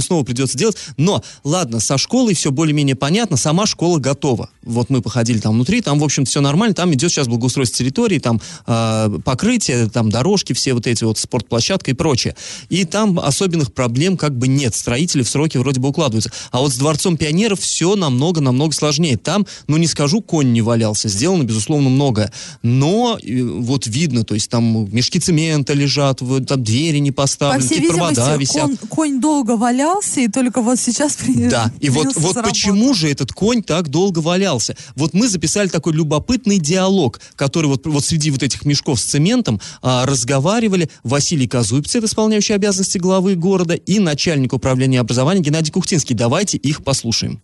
снова 0.00 0.24
придется 0.24 0.56
делать. 0.56 0.76
Но, 0.96 1.22
ладно, 1.44 1.80
со 1.80 1.98
школой 1.98 2.34
все 2.34 2.50
более-менее 2.50 2.96
понятно, 2.96 3.36
сама 3.36 3.66
школа 3.66 3.98
готова. 3.98 4.50
Вот 4.62 4.90
мы 4.90 5.02
походили 5.02 5.38
там 5.38 5.54
внутри, 5.54 5.80
там, 5.80 5.98
в 5.98 6.04
общем 6.04 6.24
все 6.24 6.40
нормально, 6.40 6.74
там 6.74 6.92
идет 6.94 7.10
сейчас 7.10 7.28
благоустройство 7.28 7.78
территории, 7.78 8.18
там 8.18 8.40
э, 8.66 9.18
покрытие, 9.24 9.88
там 9.88 10.10
дорожки, 10.10 10.52
все 10.52 10.74
вот 10.74 10.86
эти 10.86 11.04
вот 11.04 11.18
спортплощадка 11.18 11.90
и 11.90 11.94
прочее. 11.94 12.36
И 12.68 12.84
там 12.84 13.18
особенных 13.18 13.72
проблем 13.72 14.16
как 14.16 14.36
бы 14.36 14.48
нет. 14.48 14.74
Строители 14.74 15.22
в 15.22 15.28
сроки 15.28 15.58
вроде 15.58 15.80
бы 15.80 15.88
укладываются. 15.88 16.30
А 16.50 16.60
вот 16.60 16.72
с 16.72 16.76
Дворцом 16.76 17.16
пионеров 17.16 17.60
все 17.60 17.96
намного-намного 17.96 18.74
сложнее. 18.74 19.16
Там, 19.16 19.46
ну 19.66 19.76
не 19.76 19.86
скажу, 19.86 20.20
конь 20.20 20.52
не 20.52 20.62
валялся. 20.62 21.08
Сделано, 21.08 21.44
безусловно, 21.44 21.88
многое. 21.88 22.32
Но 22.62 23.18
э, 23.22 23.42
вот 23.42 23.86
видно, 23.86 24.24
то 24.24 24.34
есть 24.34 24.50
там 24.50 24.88
мешки 24.92 25.18
цемента 25.18 25.72
лежат, 25.72 26.20
вот, 26.20 26.50
там 26.60 26.64
двери 26.64 26.98
не 26.98 27.10
поставлены, 27.10 27.60
По 27.60 27.66
всей 27.66 27.88
провода 27.88 28.36
висят. 28.36 28.62
Конь, 28.62 28.76
конь 28.88 29.20
долго 29.20 29.56
валялся, 29.56 30.20
и 30.20 30.28
только 30.28 30.62
вот 30.62 30.78
сейчас 30.78 31.16
Да, 31.26 31.72
и 31.80 31.88
вот, 31.90 32.14
вот 32.16 32.42
почему 32.42 32.94
же 32.94 33.10
этот 33.10 33.32
конь 33.32 33.62
так 33.62 33.88
долго 33.88 34.20
валялся? 34.20 34.76
Вот 34.96 35.14
мы 35.14 35.28
записали 35.28 35.68
такой 35.68 35.92
любопытный 35.92 36.58
диалог, 36.58 37.20
который 37.36 37.66
вот, 37.66 37.86
вот 37.86 38.04
среди 38.04 38.30
вот 38.30 38.42
этих 38.42 38.64
мешков 38.64 39.00
с 39.00 39.04
цементом 39.04 39.60
а, 39.82 40.06
разговаривали 40.06 40.90
Василий 41.02 41.48
Казуйпц, 41.48 41.94
это 41.96 42.06
исполняющий 42.06 42.54
обязанности 42.54 42.98
главы 42.98 43.34
города, 43.34 43.74
и 43.74 43.98
начальник 43.98 44.52
управления 44.52 45.00
образования 45.00 45.40
Геннадий 45.40 45.72
Кухтинский. 45.72 46.14
Давайте 46.14 46.56
их 46.56 46.84
послушаем. 46.84 47.40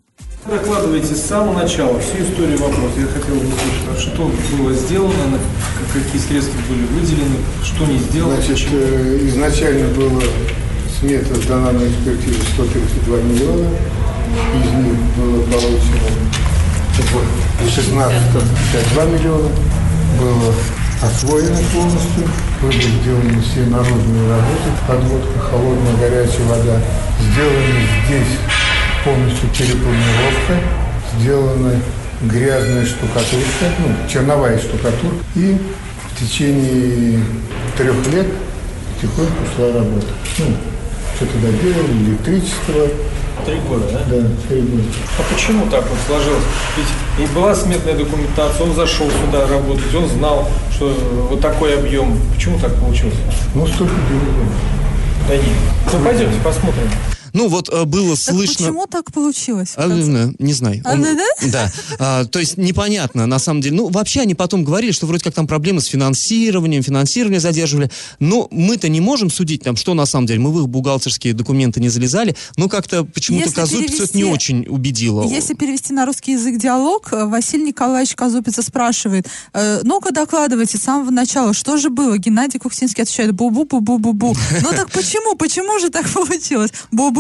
Докладывайте 0.49 1.13
с 1.13 1.27
самого 1.27 1.61
начала 1.61 1.99
всю 1.99 2.23
историю 2.23 2.57
вопроса. 2.59 3.01
Я 3.01 3.07
хотел 3.07 3.35
бы 3.35 3.49
услышать, 3.49 4.01
что 4.01 4.31
было 4.57 4.73
сделано, 4.73 5.41
какие 5.93 6.23
средства 6.23 6.57
были 6.69 6.87
выделены, 6.87 7.39
что 7.65 7.85
не 7.87 7.99
сделано. 7.99 8.41
Значит, 8.41 8.69
э, 8.71 9.19
изначально 9.27 9.89
было 9.95 10.23
смета 11.01 11.35
сдана 11.35 11.73
на 11.73 11.89
экспертизу 11.89 12.41
132 12.55 13.17
миллиона. 13.23 13.69
Из 14.55 14.87
них 14.87 14.99
было 15.17 15.43
получено 15.43 16.15
16 17.69 18.15
2 18.95 19.05
миллиона. 19.05 19.51
Было 20.21 20.55
освоено 21.03 21.59
полностью. 21.75 22.23
Были 22.63 22.83
сделаны 23.03 23.43
все 23.43 23.67
наружные 23.67 24.31
работы. 24.31 24.71
Подводка, 24.87 25.41
холодная, 25.41 25.97
горячая 25.97 26.47
вода. 26.47 26.81
Сделаны 27.21 27.83
здесь 28.07 28.39
полностью 29.07 29.49
перепланировка, 29.51 30.59
сделана 31.19 31.81
грязная 32.23 32.85
штукатурка, 32.85 33.67
ну, 33.79 34.09
черновая 34.13 34.59
штукатурка. 34.59 35.17
И 35.37 35.57
в 36.11 36.21
течение 36.21 37.21
трех 37.79 37.95
лет 38.13 38.27
потихоньку 38.95 39.45
шла 39.55 39.69
работа. 39.69 40.07
Ну, 40.39 40.57
что-то 41.15 41.39
доделали, 41.39 41.93
электричество. 42.09 42.89
Три 43.45 43.61
года, 43.69 43.85
да? 43.93 44.01
Да, 44.09 44.27
три 44.49 44.61
года. 44.63 44.83
А 45.19 45.33
почему 45.33 45.67
так 45.71 45.85
вот 45.89 45.99
сложилось? 46.09 46.43
Ведь 46.77 47.29
и 47.29 47.33
была 47.33 47.55
сметная 47.55 47.95
документация, 47.95 48.65
он 48.65 48.75
зашел 48.75 49.09
сюда 49.09 49.47
работать, 49.47 49.95
он 49.95 50.09
знал, 50.09 50.49
что 50.75 50.93
вот 51.31 51.41
такой 51.41 51.79
объем. 51.79 52.19
Почему 52.35 52.59
так 52.59 52.75
получилось? 52.75 53.15
Ну, 53.55 53.67
столько 53.67 53.95
денег. 54.09 54.51
Да 55.29 55.37
нет. 55.37 55.45
Ну, 55.93 56.05
пойдемте 56.05 56.41
посмотрим. 56.43 56.91
Ну, 57.37 57.49
вот 57.49 57.69
э, 57.69 57.85
было 57.85 58.17
так 58.17 58.35
слышно... 58.35 58.67
почему 58.67 58.87
так 58.87 59.13
получилось? 59.13 59.75
А, 59.77 59.87
не, 59.87 60.35
не 60.39 60.53
знаю. 60.55 60.81
А, 60.85 60.95
Он- 60.95 61.03
да, 61.03 61.15
да? 61.53 61.73
А, 61.99 62.25
то 62.25 62.39
есть 62.39 62.57
непонятно, 62.57 63.27
на 63.27 63.39
самом 63.39 63.61
деле. 63.61 63.77
Ну, 63.77 63.89
вообще 63.89 64.23
они 64.23 64.35
потом 64.35 64.65
говорили, 64.65 64.91
что 64.93 65.07
вроде 65.07 65.25
как 65.25 65.35
там 65.35 65.47
проблемы 65.47 65.81
с 65.83 65.87
финансированием, 65.87 66.83
финансирование 66.83 67.39
задерживали. 67.39 67.91
Но 68.21 68.49
мы-то 68.51 68.89
не 68.89 69.01
можем 69.01 69.31
судить 69.31 69.63
там, 69.63 69.77
что 69.77 69.95
на 69.95 70.07
самом 70.07 70.27
деле. 70.27 70.41
Мы 70.41 70.51
в 70.51 70.61
их 70.61 70.69
бухгалтерские 70.69 71.35
документы 71.35 71.81
не 71.81 71.91
залезали. 71.91 72.35
Но 72.57 72.69
как-то 72.69 73.05
почему-то 73.05 73.53
Казупицу 73.53 74.05
это 74.05 74.17
не 74.17 74.25
очень 74.25 74.67
убедило. 74.69 75.29
Если 75.29 75.55
перевести 75.55 75.93
на 75.93 76.07
русский 76.07 76.33
язык 76.33 76.57
диалог, 76.59 77.13
э, 77.13 77.27
Василий 77.27 77.65
Николаевич 77.65 78.15
Казупица 78.15 78.63
спрашивает, 78.63 79.27
э, 79.53 79.81
ну-ка 79.83 80.11
докладывайте 80.13 80.79
с 80.79 80.83
самого 80.83 81.11
начала, 81.11 81.53
что 81.53 81.77
же 81.77 81.91
было? 81.91 82.17
Геннадий 82.17 82.59
Кухтинский 82.59 83.03
отвечает, 83.03 83.33
бу-бу-бу-бу-бу-бу. 83.33 84.37
Ну 84.63 84.71
так 84.71 84.91
почему? 84.91 85.37
Почему 85.37 85.79
же 85.79 85.91
так 85.91 86.09
получилось? 86.15 86.71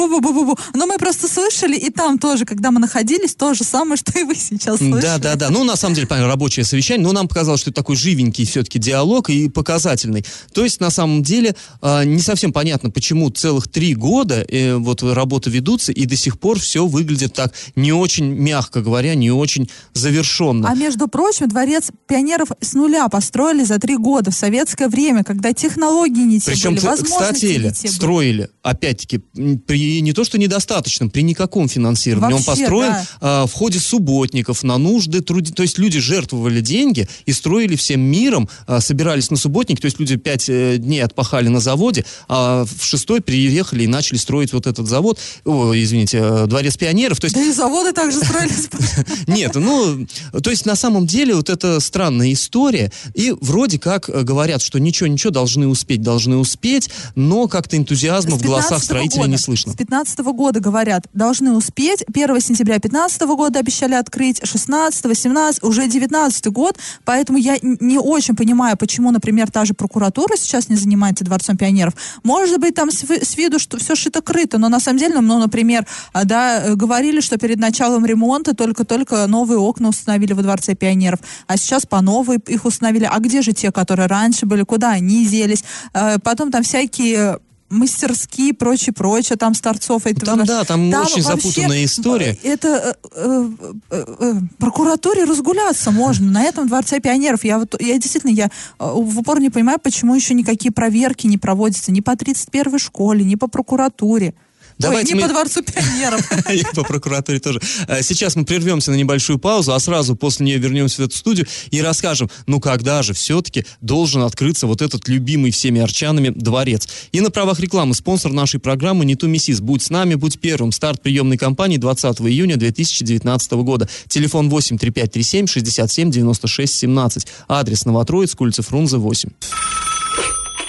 Бу-бу-бу-бу-бу-бу. 0.06 0.58
Но 0.74 0.86
мы 0.86 0.98
просто 0.98 1.28
слышали, 1.28 1.76
и 1.76 1.90
там 1.90 2.18
тоже, 2.18 2.44
когда 2.44 2.70
мы 2.70 2.80
находились, 2.80 3.34
то 3.34 3.54
же 3.54 3.64
самое, 3.64 3.96
что 3.96 4.18
и 4.18 4.24
вы 4.24 4.34
сейчас 4.34 4.78
слышали. 4.78 5.00
Да, 5.00 5.18
да, 5.18 5.34
да. 5.36 5.50
Ну, 5.50 5.64
на 5.64 5.76
самом 5.76 5.94
деле, 5.94 6.06
понятно, 6.06 6.28
рабочее 6.28 6.64
совещание, 6.64 7.06
но 7.06 7.12
нам 7.12 7.28
показалось, 7.28 7.60
что 7.60 7.70
это 7.70 7.80
такой 7.80 7.96
живенький 7.96 8.44
все-таки 8.46 8.78
диалог 8.78 9.30
и 9.30 9.48
показательный. 9.48 10.24
То 10.52 10.64
есть, 10.64 10.80
на 10.80 10.90
самом 10.90 11.22
деле, 11.22 11.54
а, 11.80 12.04
не 12.04 12.20
совсем 12.20 12.52
понятно, 12.52 12.90
почему 12.90 13.30
целых 13.30 13.68
три 13.68 13.94
года 13.94 14.44
э, 14.48 14.76
вот 14.76 15.02
работы 15.02 15.50
ведутся, 15.50 15.92
и 15.92 16.06
до 16.06 16.16
сих 16.16 16.38
пор 16.38 16.58
все 16.58 16.86
выглядит 16.86 17.32
так 17.34 17.52
не 17.74 17.92
очень, 17.92 18.26
мягко 18.26 18.80
говоря, 18.80 19.14
не 19.14 19.30
очень 19.30 19.68
завершенно. 19.94 20.68
А 20.68 20.74
между 20.74 21.08
прочим, 21.08 21.48
дворец 21.48 21.90
пионеров 22.06 22.48
с 22.60 22.74
нуля 22.74 23.08
построили 23.08 23.64
за 23.64 23.78
три 23.78 23.96
года 23.96 24.30
в 24.30 24.34
советское 24.34 24.88
время, 24.88 25.24
когда 25.24 25.52
технологии 25.52 26.22
не 26.22 26.40
те 26.40 26.52
Причем, 26.52 26.74
были, 26.74 26.84
возможности 26.86 27.46
кстати, 27.46 27.64
не 27.64 27.72
те 27.72 27.88
строили, 27.88 28.48
опять-таки, 28.62 29.20
м, 29.36 29.58
не 30.00 30.12
то 30.12 30.24
что 30.24 30.38
недостаточном, 30.38 31.10
при 31.10 31.22
никаком 31.22 31.68
финансировании. 31.68 32.34
Он 32.34 32.42
Вообще, 32.42 32.62
построен 32.62 32.92
да. 32.92 33.06
а, 33.20 33.46
в 33.46 33.52
ходе 33.52 33.78
субботников 33.78 34.62
на 34.62 34.78
нужды 34.78 35.20
труди... 35.20 35.52
То 35.52 35.62
есть 35.62 35.78
люди 35.78 36.00
жертвовали 36.00 36.60
деньги 36.60 37.08
и 37.24 37.32
строили 37.32 37.76
всем 37.76 38.00
миром, 38.00 38.48
а, 38.66 38.80
собирались 38.80 39.30
на 39.30 39.36
субботник, 39.36 39.80
то 39.80 39.86
есть 39.86 39.98
люди 39.98 40.16
пять 40.16 40.48
э, 40.48 40.76
дней 40.78 41.02
отпахали 41.02 41.48
на 41.48 41.60
заводе, 41.60 42.04
а 42.28 42.64
в 42.64 42.84
шестой 42.84 43.20
приехали 43.20 43.84
и 43.84 43.86
начали 43.86 44.18
строить 44.18 44.52
вот 44.52 44.66
этот 44.66 44.86
завод, 44.86 45.18
о, 45.44 45.72
извините, 45.74 46.18
э, 46.22 46.46
дворец 46.46 46.76
пионеров. 46.76 47.20
То 47.20 47.26
есть 47.26 47.34
Да 47.34 47.42
и 47.42 47.52
заводы 47.52 47.92
также 47.92 48.18
строились. 48.18 48.68
нет, 49.26 49.54
ну, 49.54 50.06
то 50.42 50.50
есть 50.50 50.66
на 50.66 50.76
самом 50.76 51.06
деле 51.06 51.34
вот 51.34 51.50
это 51.50 51.80
странная 51.80 52.32
история, 52.32 52.92
и 53.14 53.34
вроде 53.40 53.78
как 53.78 54.08
э, 54.08 54.22
говорят, 54.22 54.62
что 54.62 54.78
ничего-ничего, 54.78 55.30
должны 55.30 55.66
успеть, 55.66 56.02
должны 56.02 56.36
успеть, 56.36 56.90
но 57.14 57.48
как-то 57.48 57.76
энтузиазма 57.76 58.38
С 58.38 58.40
в 58.40 58.42
голосах 58.42 58.78
15-го 58.78 58.84
строителей 58.84 59.28
не 59.28 59.38
слышно. 59.38 59.74
15 59.86 60.18
года 60.18 60.58
говорят, 60.58 61.06
должны 61.12 61.52
успеть. 61.52 62.04
1 62.12 62.40
сентября 62.40 62.80
15 62.80 63.22
года 63.22 63.60
обещали 63.60 63.94
открыть, 63.94 64.44
16 64.44 65.16
17 65.16 65.62
уже 65.62 65.86
19 65.86 66.46
год. 66.48 66.76
Поэтому 67.04 67.38
я 67.38 67.56
не 67.62 67.98
очень 67.98 68.34
понимаю, 68.34 68.76
почему, 68.76 69.12
например, 69.12 69.48
та 69.50 69.64
же 69.64 69.74
прокуратура 69.74 70.36
сейчас 70.36 70.68
не 70.68 70.74
занимается 70.74 71.24
Дворцом 71.24 71.56
пионеров. 71.56 71.94
Может 72.24 72.58
быть, 72.58 72.74
там 72.74 72.90
с, 72.90 73.04
с 73.04 73.36
виду, 73.36 73.60
что 73.60 73.78
все 73.78 73.94
шито-крыто, 73.94 74.58
но 74.58 74.68
на 74.68 74.80
самом 74.80 74.98
деле, 74.98 75.20
ну, 75.20 75.38
например, 75.38 75.86
а, 76.12 76.24
да, 76.24 76.64
э, 76.64 76.74
говорили, 76.74 77.20
что 77.20 77.38
перед 77.38 77.58
началом 77.58 78.04
ремонта 78.04 78.54
только-только 78.54 79.28
новые 79.28 79.58
окна 79.58 79.90
установили 79.90 80.32
во 80.32 80.42
Дворце 80.42 80.74
пионеров, 80.74 81.20
а 81.46 81.56
сейчас 81.56 81.86
по 81.86 82.00
новой 82.00 82.38
их 82.48 82.64
установили. 82.64 83.08
А 83.10 83.18
где 83.20 83.40
же 83.40 83.52
те, 83.52 83.70
которые 83.70 84.08
раньше 84.08 84.46
были, 84.46 84.64
куда 84.64 84.90
они 84.90 85.24
делись? 85.26 85.62
Э, 85.94 86.18
потом 86.18 86.50
там 86.50 86.64
всякие 86.64 87.38
мастерские, 87.68 88.54
прочее, 88.54 88.92
прочее, 88.92 89.36
там 89.36 89.54
Старцов. 89.54 90.06
Это 90.06 90.24
там, 90.24 90.44
да, 90.44 90.64
там, 90.64 90.90
там 90.90 91.02
очень 91.02 91.22
запутанная 91.22 91.84
история. 91.84 92.38
Это 92.42 92.96
э, 93.14 93.48
э, 93.90 94.04
э, 94.20 94.32
прокуратуре 94.58 95.24
разгуляться 95.24 95.90
можно 95.90 96.30
на 96.30 96.42
этом 96.42 96.68
Дворце 96.68 97.00
пионеров. 97.00 97.44
Я, 97.44 97.58
вот, 97.58 97.80
я 97.80 97.98
действительно, 97.98 98.30
я 98.30 98.50
в 98.78 99.18
упор 99.18 99.40
не 99.40 99.50
понимаю, 99.50 99.78
почему 99.82 100.14
еще 100.14 100.34
никакие 100.34 100.72
проверки 100.72 101.26
не 101.26 101.38
проводятся 101.38 101.92
ни 101.92 102.00
по 102.00 102.12
31-й 102.12 102.78
школе, 102.78 103.24
ни 103.24 103.34
по 103.34 103.48
прокуратуре. 103.48 104.34
Давайте 104.78 105.14
Ой, 105.14 105.18
не 105.18 105.22
мы... 105.22 105.28
по 105.28 105.34
дворцу 105.34 105.62
пионеров. 105.62 106.20
И 106.50 106.62
по 106.74 106.82
прокуратуре 106.82 107.40
тоже. 107.40 107.60
Э, 107.88 108.02
сейчас 108.02 108.36
мы 108.36 108.44
прервемся 108.44 108.90
на 108.90 108.96
небольшую 108.96 109.38
паузу, 109.38 109.72
а 109.72 109.80
сразу 109.80 110.16
после 110.16 110.46
нее 110.46 110.58
вернемся 110.58 111.02
в 111.02 111.06
эту 111.06 111.16
студию 111.16 111.46
и 111.70 111.80
расскажем, 111.80 112.30
ну 112.46 112.60
когда 112.60 113.02
же 113.02 113.14
все-таки 113.14 113.64
должен 113.80 114.22
открыться 114.22 114.66
вот 114.66 114.82
этот 114.82 115.08
любимый 115.08 115.50
всеми 115.50 115.80
арчанами 115.80 116.28
дворец. 116.28 116.88
И 117.12 117.20
на 117.20 117.30
правах 117.30 117.60
рекламы 117.60 117.94
спонсор 117.94 118.32
нашей 118.32 118.60
программы 118.60 119.04
не 119.04 119.16
ту 119.16 119.28
миссис. 119.28 119.60
Будь 119.60 119.82
с 119.82 119.90
нами, 119.90 120.14
будь 120.14 120.38
первым. 120.40 120.72
Старт 120.72 121.02
приемной 121.02 121.38
кампании 121.38 121.78
20 121.78 122.20
июня 122.20 122.56
2019 122.56 123.52
года. 123.52 123.88
Телефон 124.08 124.50
8 124.50 124.78
3537 124.78 125.46
67 125.46 126.10
96 126.10 126.74
17. 126.74 127.26
Адрес 127.48 127.84
Новотроицк, 127.86 128.40
улица 128.40 128.62
Фрунзе 128.62 128.98
8. 128.98 129.30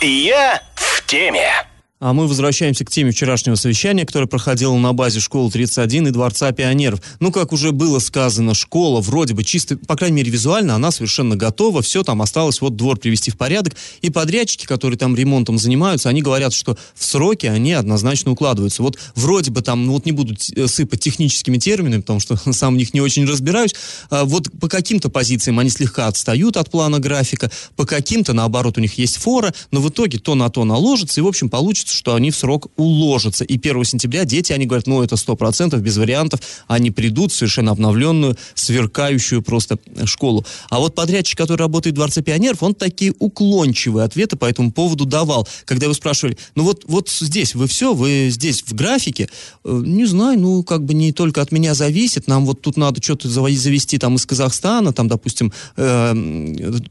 Я 0.02 0.62
в 0.76 1.06
теме. 1.08 1.50
А 2.00 2.13
мы 2.13 2.27
возвращаемся 2.27 2.86
к 2.86 2.92
теме 2.92 3.12
вчерашнего 3.12 3.56
совещания, 3.56 4.06
которое 4.06 4.27
проходило 4.27 4.77
на 4.77 4.94
базе 4.94 5.20
школы 5.20 5.50
31 5.50 6.10
и 6.10 6.12
Дворца 6.12 6.51
пионеров. 6.51 7.01
Ну, 7.20 7.32
как 7.32 7.51
уже 7.51 7.72
было 7.72 7.98
сказано, 7.98 8.54
школа 8.54 9.01
вроде 9.01 9.34
бы 9.34 9.44
чисто, 9.44 9.77
по 9.77 9.96
крайней 9.96 10.18
мере, 10.18 10.30
визуально, 10.30 10.75
она 10.75 10.92
совершенно 10.92 11.36
готова, 11.36 11.82
все 11.82 12.04
там 12.04 12.22
осталось 12.22 12.62
вот 12.62 12.75
двор 12.75 13.00
привести 13.00 13.32
в 13.32 13.38
порядок. 13.38 13.75
И 14.01 14.12
подрядчики, 14.12 14.68
которые 14.68 15.00
там 15.00 15.16
ремонтом 15.16 15.58
занимаются, 15.58 16.10
они 16.10 16.22
говорят, 16.22 16.54
что 16.54 16.77
в 16.94 17.04
сроки 17.04 17.48
они 17.48 17.74
однозначно 17.74 18.30
укладываются. 18.30 18.84
Вот 18.84 19.00
вроде 19.16 19.50
бы 19.50 19.63
там, 19.63 19.88
ну 19.88 19.94
вот 19.94 20.06
не 20.06 20.12
буду 20.12 20.36
э, 20.56 20.68
сыпать 20.68 21.00
техническими 21.00 21.58
терминами, 21.58 22.01
потому 22.01 22.20
что 22.20 22.38
сам 22.54 22.75
в 22.75 22.77
них 22.77 22.94
не 22.94 23.01
очень 23.01 23.25
разбираюсь, 23.25 23.74
а 24.12 24.24
вот 24.24 24.51
по 24.60 24.70
каким-то 24.70 25.10
позициям 25.10 25.58
они 25.58 25.72
слегка 25.72 26.06
отстают 26.06 26.58
от 26.58 26.70
плана 26.70 27.00
графика, 27.00 27.50
по 27.75 27.88
каким-то, 27.88 28.34
наоборот, 28.34 28.77
у 28.77 28.82
них 28.82 29.00
есть 29.00 29.18
фора, 29.18 29.51
но 29.72 29.82
в 29.82 29.89
итоге 29.89 30.20
то 30.20 30.36
на 30.36 30.51
то 30.51 30.63
наложится, 30.63 31.22
и, 31.22 31.24
в 31.24 31.27
общем, 31.27 31.50
получится 31.50 31.87
получится, 31.88 31.96
что 31.96 32.15
они 32.15 32.32
в 32.32 32.36
срок 32.36 32.67
уложатся. 32.75 33.44
И 33.44 33.58
1 33.58 33.84
сентября 33.84 34.25
дети, 34.25 34.53
они 34.53 34.65
говорят, 34.65 34.88
ну, 34.88 35.01
это 35.01 35.15
100%, 35.15 35.79
без 35.79 35.98
вариантов, 35.98 36.39
они 36.67 36.91
придут 36.91 37.32
в 37.32 37.36
совершенно 37.36 37.72
обновленную, 37.72 38.36
сверкающую 38.56 39.41
просто 39.41 39.77
школу. 40.06 40.46
А 40.70 40.79
вот 40.79 40.96
подрядчик, 40.96 41.38
который 41.38 41.62
работает 41.62 41.94
в 41.94 41.98
Дворце 41.98 42.22
пионеров, 42.22 42.63
он 42.63 42.74
такие 42.74 43.13
уклончивые 43.20 44.06
ответы 44.06 44.36
по 44.36 44.46
этому 44.46 44.72
поводу 44.72 45.06
давал. 45.06 45.48
Когда 45.65 45.86
его 45.86 45.94
спрашивали, 45.94 46.38
ну 46.56 46.63
вот, 46.63 46.84
вот 46.88 47.10
здесь 47.10 47.56
вы 47.56 47.67
все, 47.67 47.94
вы 47.94 48.29
здесь 48.29 48.63
в 48.63 48.74
графике, 48.74 49.29
э, 49.63 49.82
не 49.86 50.06
знаю, 50.06 50.39
ну, 50.39 50.63
как 50.63 50.84
бы 50.84 50.94
не 50.94 51.12
только 51.12 51.41
от 51.41 51.51
меня 51.51 51.74
зависит, 51.74 52.27
нам 52.27 52.46
вот 52.46 52.62
тут 52.62 52.77
надо 52.77 53.01
что-то 53.01 53.29
завести 53.29 53.98
там 53.98 54.15
из 54.15 54.25
Казахстана, 54.25 54.94
там, 54.94 55.08
допустим, 55.08 55.51
э, 55.77 56.13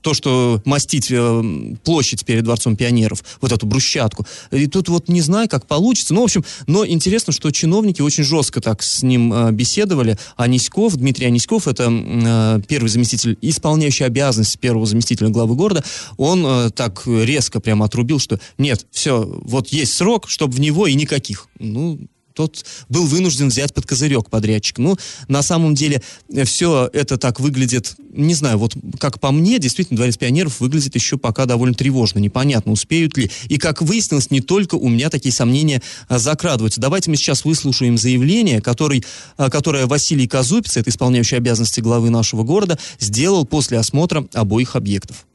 то, 0.01 0.15
что 0.15 0.61
мастить 0.65 1.11
э, 1.11 1.43
площадь 1.85 2.25
перед 2.25 2.45
Дворцом 2.45 2.77
пионеров, 2.77 3.23
вот 3.41 3.53
эту 3.53 3.67
брусчатку. 3.67 4.27
И 4.51 4.67
тут 4.67 4.86
тут 4.87 4.89
вот 4.89 5.09
не 5.09 5.21
знаю, 5.21 5.49
как 5.49 5.67
получится. 5.67 6.15
Ну, 6.15 6.23
в 6.23 6.25
общем, 6.25 6.45
но 6.67 6.87
интересно, 6.87 7.33
что 7.33 7.51
чиновники 7.51 8.01
очень 8.01 8.25
жестко 8.25 8.61
так 8.61 8.83
с 8.83 9.03
ним 9.03 9.33
э, 9.33 9.53
беседовали. 9.53 10.19
Аниськов, 10.37 10.97
Дмитрий 10.97 11.27
Аниськов, 11.27 11.69
это 11.69 11.91
э, 11.91 12.61
первый 12.67 12.89
заместитель, 12.89 13.37
исполняющий 13.43 14.05
обязанности 14.05 14.57
первого 14.57 14.87
заместителя 14.87 15.29
главы 15.29 15.55
города, 15.55 15.85
он 16.17 16.45
э, 16.47 16.71
так 16.71 17.03
резко 17.07 17.61
прямо 17.61 17.87
отрубил, 17.87 18.19
что 18.19 18.41
нет, 18.59 18.87
все, 18.91 19.25
вот 19.27 19.69
есть 19.69 19.95
срок, 19.95 20.29
чтобы 20.29 20.55
в 20.55 20.61
него 20.61 20.87
и 20.87 20.95
никаких. 20.95 21.49
Ну, 21.59 21.99
тот 22.37 22.65
был 22.89 23.07
вынужден 23.07 23.49
взять 23.49 23.73
под 23.73 23.87
козырек 23.87 24.29
подрядчик. 24.31 24.79
Ну, 24.79 24.97
на 25.27 25.43
самом 25.43 25.75
деле, 25.75 26.03
э, 26.33 26.45
все 26.45 26.89
это 26.93 27.17
так 27.17 27.41
выглядит, 27.41 27.95
не 28.13 28.35
знаю, 28.35 28.59
вот 28.59 28.77
как 29.01 29.19
по 29.19 29.33
мне, 29.33 29.59
действительно, 29.59 29.97
Дворец 29.97 30.19
пионеров 30.19 30.61
выглядит 30.61 30.95
еще 30.95 31.17
пока 31.17 31.47
довольно 31.47 31.75
тревожно, 31.75 32.19
непонятно, 32.19 32.73
успеют 32.73 33.17
ли. 33.17 33.31
И, 33.49 33.57
как 33.57 33.81
выяснилось, 33.81 34.31
не 34.31 34.41
только 34.41 34.75
у 34.75 34.89
меня 34.89 35.09
такие 35.09 35.33
сомнения 35.33 35.83
а, 36.09 36.19
закрадываются. 36.19 36.81
Давайте 36.81 37.11
мы 37.11 37.17
сейчас 37.17 37.45
выслушаем 37.45 37.97
заявление, 37.97 38.61
который, 38.61 39.03
а, 39.39 39.49
которое 39.49 39.87
Василий 39.87 40.29
Казупец, 40.29 40.77
это 40.77 40.91
исполняющий 40.91 41.37
обязанности 41.37 41.81
главы 41.81 42.11
нашего 42.11 42.43
города, 42.43 42.79
сделал 43.01 43.47
после 43.47 43.79
осмотра 43.79 44.27
обоих 44.35 44.77
объектов. 44.77 45.27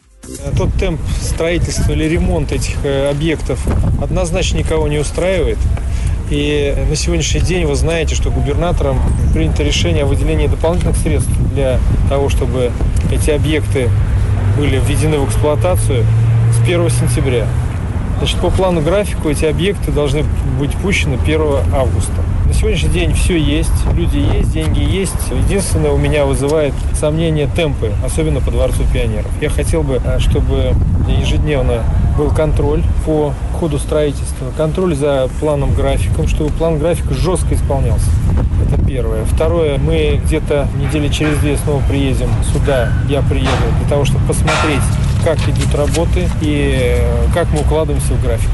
Тот 0.55 0.69
темп 0.79 1.01
строительства 1.19 1.93
или 1.93 2.03
ремонта 2.03 2.55
этих 2.55 2.85
э, 2.85 3.09
объектов 3.09 3.65
однозначно 3.99 4.59
никого 4.59 4.87
не 4.87 4.99
устраивает. 4.99 5.57
И 6.31 6.73
на 6.89 6.95
сегодняшний 6.95 7.41
день 7.41 7.65
вы 7.65 7.75
знаете, 7.75 8.15
что 8.15 8.31
губернатором 8.31 9.01
принято 9.33 9.63
решение 9.63 10.03
о 10.03 10.05
выделении 10.05 10.47
дополнительных 10.47 10.95
средств 10.95 11.29
для 11.53 11.77
того, 12.07 12.29
чтобы 12.29 12.71
эти 13.11 13.31
объекты 13.31 13.89
были 14.57 14.79
введены 14.79 15.19
в 15.19 15.27
эксплуатацию 15.27 16.05
с 16.57 16.61
1 16.63 16.89
сентября. 16.89 17.47
Значит, 18.21 18.37
по 18.37 18.51
плану 18.51 18.81
графику 18.81 19.29
эти 19.29 19.45
объекты 19.45 19.91
должны 19.91 20.23
быть 20.59 20.75
пущены 20.75 21.15
1 21.15 21.41
августа. 21.73 22.13
На 22.45 22.53
сегодняшний 22.53 22.91
день 22.91 23.15
все 23.15 23.35
есть, 23.35 23.71
люди 23.95 24.19
есть, 24.19 24.53
деньги 24.53 24.79
есть. 24.79 25.15
Единственное, 25.47 25.89
у 25.89 25.97
меня 25.97 26.25
вызывает 26.25 26.75
сомнение 26.93 27.47
темпы, 27.47 27.91
особенно 28.05 28.39
по 28.39 28.51
Дворцу 28.51 28.83
пионеров. 28.93 29.31
Я 29.41 29.49
хотел 29.49 29.81
бы, 29.81 29.99
э, 30.05 30.19
чтобы 30.19 30.75
ежедневно 31.07 31.83
был 32.15 32.29
контроль 32.29 32.83
по 33.07 33.33
ходу 33.59 33.79
строительства, 33.79 34.51
контроль 34.55 34.93
за 34.93 35.27
планом 35.39 35.73
графиком, 35.73 36.27
чтобы 36.27 36.51
план 36.51 36.77
графика 36.77 37.15
жестко 37.15 37.55
исполнялся. 37.55 38.05
Это 38.67 38.79
первое. 38.85 39.25
Второе, 39.25 39.79
мы 39.79 40.21
где-то 40.23 40.67
недели 40.79 41.07
через 41.07 41.39
две 41.39 41.57
снова 41.57 41.81
приедем 41.89 42.29
сюда, 42.53 42.91
я 43.09 43.23
приеду, 43.23 43.49
для 43.79 43.89
того, 43.89 44.05
чтобы 44.05 44.23
посмотреть, 44.27 44.83
как 45.23 45.37
идут 45.47 45.73
работы 45.75 46.29
и 46.41 46.75
э, 46.77 47.27
как 47.33 47.51
мы 47.51 47.61
укладываемся 47.61 48.13
в 48.13 48.21
график. 48.21 48.49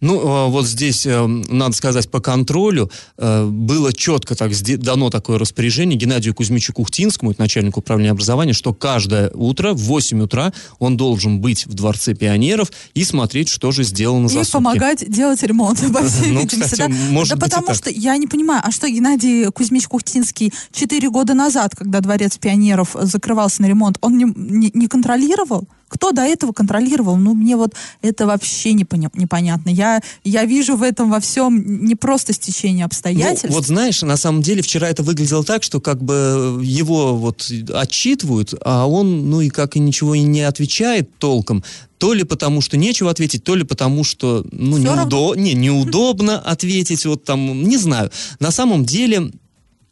Ну, 0.00 0.20
а, 0.24 0.46
вот 0.46 0.66
здесь, 0.66 1.04
э, 1.04 1.26
надо 1.26 1.74
сказать, 1.74 2.10
по 2.10 2.20
контролю 2.20 2.90
э, 3.18 3.44
было 3.44 3.92
четко 3.92 4.34
так 4.34 4.52
дано 4.78 5.10
такое 5.10 5.38
распоряжение 5.38 5.98
Геннадию 5.98 6.34
Кузьмичу 6.34 6.72
Кухтинскому, 6.72 7.32
это 7.32 7.40
начальнику 7.40 7.80
управления 7.80 8.12
образования, 8.12 8.54
что 8.54 8.72
каждое 8.72 9.30
утро 9.34 9.74
в 9.74 9.80
8 9.80 10.22
утра 10.22 10.52
он 10.78 10.96
должен 10.96 11.40
быть 11.40 11.66
в 11.66 11.74
Дворце 11.74 12.14
пионеров 12.14 12.72
и 12.94 13.04
смотреть, 13.04 13.48
что 13.48 13.72
же 13.72 13.84
сделано 13.84 14.28
за 14.28 14.40
И 14.40 14.44
сутки. 14.44 14.52
помогать 14.52 15.10
делать 15.10 15.42
ремонт, 15.42 15.80
по 15.92 16.02
всей 16.02 16.32
ну, 16.32 16.40
видимости. 16.40 16.72
Кстати, 16.72 16.90
да, 16.90 16.96
может 17.10 17.34
да 17.34 17.36
быть 17.36 17.54
потому 17.54 17.74
что 17.74 17.90
я 17.90 18.16
не 18.16 18.26
понимаю, 18.26 18.62
а 18.64 18.70
что 18.70 18.88
Геннадий 18.88 19.50
Кузьмич 19.52 19.86
Кухтинский 19.86 20.52
4 20.72 21.10
года 21.10 21.34
назад, 21.34 21.76
когда 21.76 22.00
Дворец 22.00 22.38
пионеров 22.38 22.96
закрывался 22.98 23.60
на 23.62 23.66
ремонт, 23.66 23.98
он 24.00 24.16
не, 24.16 24.24
не, 24.34 24.70
не 24.72 24.86
контролировал? 24.86 25.68
Кто 25.90 26.12
до 26.12 26.22
этого 26.22 26.52
контролировал? 26.52 27.16
Ну, 27.16 27.34
мне 27.34 27.56
вот 27.56 27.74
это 28.00 28.26
вообще 28.26 28.72
непонятно. 28.72 29.70
Я, 29.70 30.00
я 30.22 30.44
вижу 30.44 30.76
в 30.76 30.82
этом 30.82 31.10
во 31.10 31.18
всем 31.18 31.84
не 31.84 31.96
просто 31.96 32.32
стечение 32.32 32.84
обстоятельств. 32.84 33.48
Ну, 33.48 33.54
вот 33.54 33.66
знаешь, 33.66 34.00
на 34.02 34.16
самом 34.16 34.40
деле 34.40 34.62
вчера 34.62 34.88
это 34.88 35.02
выглядело 35.02 35.44
так, 35.44 35.64
что 35.64 35.80
как 35.80 36.00
бы 36.00 36.60
его 36.62 37.16
вот 37.16 37.50
отчитывают, 37.74 38.54
а 38.64 38.86
он, 38.86 39.28
ну 39.28 39.40
и 39.40 39.48
как 39.48 39.74
и 39.74 39.80
ничего 39.80 40.14
и 40.14 40.22
не 40.22 40.42
отвечает 40.42 41.10
толком. 41.18 41.64
То 41.98 42.14
ли 42.14 42.22
потому, 42.22 42.60
что 42.60 42.76
нечего 42.76 43.10
ответить, 43.10 43.42
то 43.42 43.56
ли 43.56 43.64
потому, 43.64 44.04
что 44.04 44.46
ну, 44.52 44.78
неудо... 44.78 45.34
не, 45.38 45.54
неудобно 45.54 46.38
ответить, 46.38 47.04
вот 47.04 47.24
там, 47.24 47.64
не 47.64 47.76
знаю. 47.76 48.10
На 48.38 48.52
самом 48.52 48.84
деле 48.84 49.32